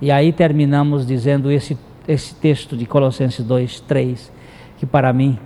E 0.00 0.10
aí 0.10 0.32
terminamos 0.32 1.06
dizendo 1.06 1.50
esse, 1.50 1.78
esse 2.08 2.34
texto 2.34 2.76
de 2.76 2.86
Colossenses 2.86 3.44
2, 3.44 3.80
3, 3.80 4.32
que 4.78 4.86
para 4.86 5.12
mim 5.12 5.38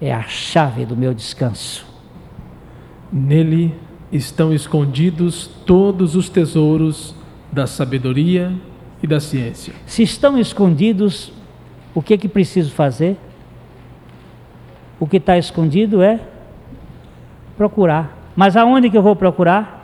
é 0.00 0.12
a 0.12 0.22
chave 0.22 0.84
do 0.84 0.96
meu 0.96 1.14
descanso. 1.14 1.86
Nele 3.12 3.74
estão 4.10 4.52
escondidos 4.52 5.46
todos 5.66 6.16
os 6.16 6.28
tesouros 6.28 7.14
da 7.52 7.66
sabedoria 7.66 8.52
e 9.02 9.06
da 9.06 9.20
ciência. 9.20 9.72
Se 9.86 10.02
estão 10.02 10.38
escondidos, 10.38 11.32
o 11.94 12.02
que 12.02 12.14
é 12.14 12.18
que 12.18 12.28
preciso 12.28 12.72
fazer? 12.72 13.16
O 14.98 15.06
que 15.06 15.18
está 15.18 15.36
escondido 15.38 16.02
é 16.02 16.20
procurar. 17.56 18.16
Mas 18.36 18.56
aonde 18.56 18.90
que 18.90 18.96
eu 18.96 19.02
vou 19.02 19.16
procurar? 19.16 19.82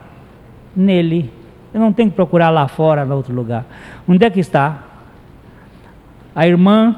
Nele. 0.75 1.33
Eu 1.73 1.81
não 1.81 1.93
tenho 1.93 2.11
que 2.11 2.17
procurar 2.17 2.51
lá 2.51 2.67
fora, 2.67 3.05
em 3.05 3.11
outro 3.11 3.35
lugar. 3.35 3.65
Onde 4.09 4.25
é 4.25 4.31
que 4.31 4.41
está? 4.41 4.85
A 6.35 6.47
irmã 6.47 6.97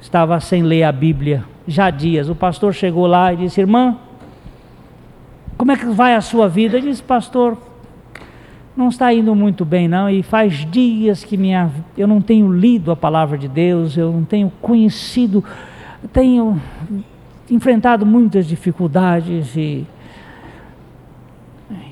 estava 0.00 0.38
sem 0.40 0.62
ler 0.62 0.84
a 0.84 0.92
Bíblia 0.92 1.44
já 1.66 1.86
há 1.86 1.90
dias. 1.90 2.28
O 2.28 2.34
pastor 2.34 2.74
chegou 2.74 3.06
lá 3.06 3.32
e 3.32 3.36
disse: 3.36 3.60
Irmã, 3.60 3.96
como 5.56 5.72
é 5.72 5.76
que 5.76 5.86
vai 5.86 6.14
a 6.14 6.20
sua 6.20 6.48
vida? 6.48 6.76
Ele 6.76 6.90
disse: 6.90 7.02
Pastor, 7.02 7.56
não 8.76 8.88
está 8.88 9.12
indo 9.12 9.34
muito 9.34 9.64
bem, 9.64 9.88
não. 9.88 10.10
E 10.10 10.22
faz 10.22 10.68
dias 10.70 11.24
que 11.24 11.36
minha, 11.36 11.70
eu 11.96 12.06
não 12.06 12.20
tenho 12.20 12.52
lido 12.52 12.90
a 12.90 12.96
palavra 12.96 13.38
de 13.38 13.48
Deus, 13.48 13.96
eu 13.96 14.12
não 14.12 14.24
tenho 14.24 14.52
conhecido, 14.60 15.44
tenho 16.12 16.60
enfrentado 17.50 18.04
muitas 18.06 18.46
dificuldades 18.46 19.56
e 19.56 19.86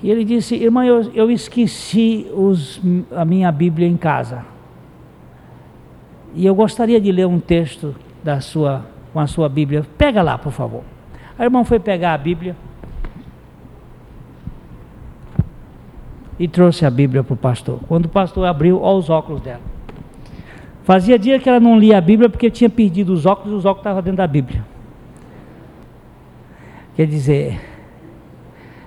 e 0.02 0.10
ele 0.10 0.24
disse: 0.24 0.54
Irmã, 0.54 0.84
eu, 0.84 1.10
eu 1.14 1.30
esqueci 1.30 2.26
os, 2.34 2.80
a 3.14 3.24
minha 3.24 3.50
Bíblia 3.50 3.86
em 3.86 3.96
casa. 3.96 4.44
E 6.34 6.46
eu 6.46 6.54
gostaria 6.54 7.00
de 7.00 7.12
ler 7.12 7.26
um 7.26 7.38
texto 7.38 7.94
da 8.22 8.40
sua, 8.40 8.84
com 9.12 9.20
a 9.20 9.26
sua 9.26 9.48
Bíblia. 9.48 9.84
Pega 9.96 10.22
lá, 10.22 10.38
por 10.38 10.52
favor. 10.52 10.82
A 11.38 11.44
irmã 11.44 11.64
foi 11.64 11.78
pegar 11.78 12.14
a 12.14 12.18
Bíblia 12.18 12.56
e 16.38 16.48
trouxe 16.48 16.86
a 16.86 16.90
Bíblia 16.90 17.22
para 17.22 17.34
o 17.34 17.36
pastor. 17.36 17.80
Quando 17.86 18.06
o 18.06 18.08
pastor 18.08 18.46
abriu, 18.46 18.80
olha 18.80 18.98
os 18.98 19.10
óculos 19.10 19.40
dela. 19.42 19.60
Fazia 20.84 21.18
dia 21.18 21.38
que 21.38 21.48
ela 21.48 21.60
não 21.60 21.78
lia 21.78 21.98
a 21.98 22.00
Bíblia 22.00 22.28
porque 22.28 22.50
tinha 22.50 22.68
perdido 22.68 23.12
os 23.12 23.24
óculos 23.24 23.52
e 23.52 23.56
os 23.56 23.64
óculos 23.64 23.80
estavam 23.80 24.02
dentro 24.02 24.16
da 24.16 24.26
Bíblia. 24.26 24.71
Quer 26.94 27.06
dizer, 27.06 27.58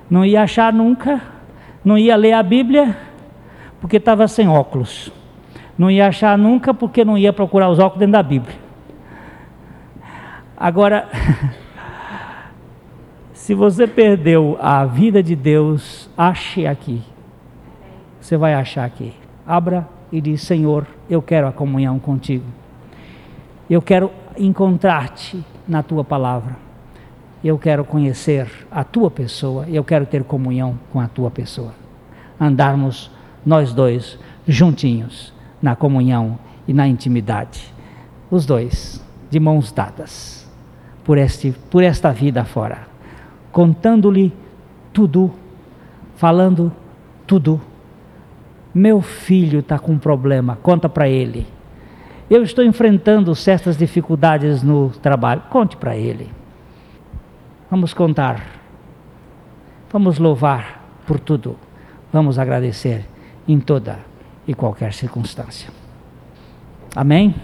não 0.10 0.24
ia 0.24 0.44
achar 0.44 0.72
nunca, 0.72 1.20
não 1.84 1.98
ia 1.98 2.16
ler 2.16 2.34
a 2.34 2.44
Bíblia 2.44 2.96
porque 3.82 3.98
estava 3.98 4.28
sem 4.28 4.48
óculos. 4.48 5.12
Não 5.78 5.90
ia 5.90 6.08
achar 6.08 6.38
nunca 6.38 6.74
porque 6.74 7.04
não 7.04 7.18
ia 7.18 7.34
procurar 7.34 7.70
os 7.70 7.80
óculos 7.80 8.00
dentro 8.00 8.14
da 8.14 8.24
Bíblia. 8.24 8.56
Agora, 10.56 11.10
se 13.34 13.56
você 13.56 13.88
perdeu 13.88 14.58
a 14.62 14.86
vida 14.86 15.22
de 15.22 15.36
Deus, 15.36 16.10
ache 16.16 16.68
aqui. 16.68 17.02
Você 18.22 18.38
vai 18.38 18.54
achar 18.54 18.86
aqui. 18.86 19.14
Abra 19.46 19.88
e 20.12 20.22
diz: 20.22 20.42
Senhor, 20.44 20.86
eu 21.10 21.22
quero 21.22 21.48
a 21.48 21.52
comunhão 21.52 21.98
contigo. 22.00 22.46
Eu 23.68 23.82
quero 23.82 24.12
encontrar-te 24.38 25.44
na 25.68 25.82
tua 25.82 26.04
palavra 26.04 26.65
eu 27.48 27.60
quero 27.60 27.86
conhecer 27.86 28.48
a 28.72 28.84
tua 28.84 29.12
pessoa, 29.12 29.68
eu 29.70 29.84
quero 29.84 30.08
ter 30.08 30.24
comunhão 30.24 30.80
com 30.92 31.00
a 31.00 31.08
tua 31.08 31.30
pessoa. 31.30 31.76
Andarmos 32.42 33.12
nós 33.46 33.72
dois 33.72 34.18
juntinhos 34.48 35.32
na 35.62 35.76
comunhão 35.76 36.40
e 36.68 36.74
na 36.74 36.88
intimidade, 36.88 37.72
os 38.32 38.48
dois 38.48 39.00
de 39.30 39.40
mãos 39.40 39.72
dadas 39.72 40.52
por 41.04 41.20
este 41.20 41.52
por 41.70 41.84
esta 41.84 42.12
vida 42.12 42.44
fora, 42.44 42.88
contando-lhe 43.52 44.34
tudo, 44.92 45.32
falando 46.16 46.72
tudo. 47.28 47.62
Meu 48.74 49.04
filho 49.04 49.60
está 49.60 49.78
com 49.78 49.92
um 49.92 50.00
problema, 50.00 50.58
conta 50.64 50.90
para 50.90 51.08
ele. 51.08 51.46
Eu 52.28 52.42
estou 52.42 52.66
enfrentando 52.66 53.36
certas 53.36 53.78
dificuldades 53.78 54.64
no 54.64 54.90
trabalho, 54.90 55.44
conte 55.52 55.78
para 55.78 55.96
ele. 55.96 56.28
Vamos 57.70 57.94
contar. 57.94 58.42
Vamos 59.92 60.20
louvar 60.20 60.82
por 61.06 61.20
tudo. 61.20 61.58
Vamos 62.12 62.38
agradecer 62.38 63.06
em 63.48 63.60
toda 63.60 64.00
e 64.48 64.54
qualquer 64.54 64.94
circunstância. 64.94 65.70
Amém? 66.96 67.36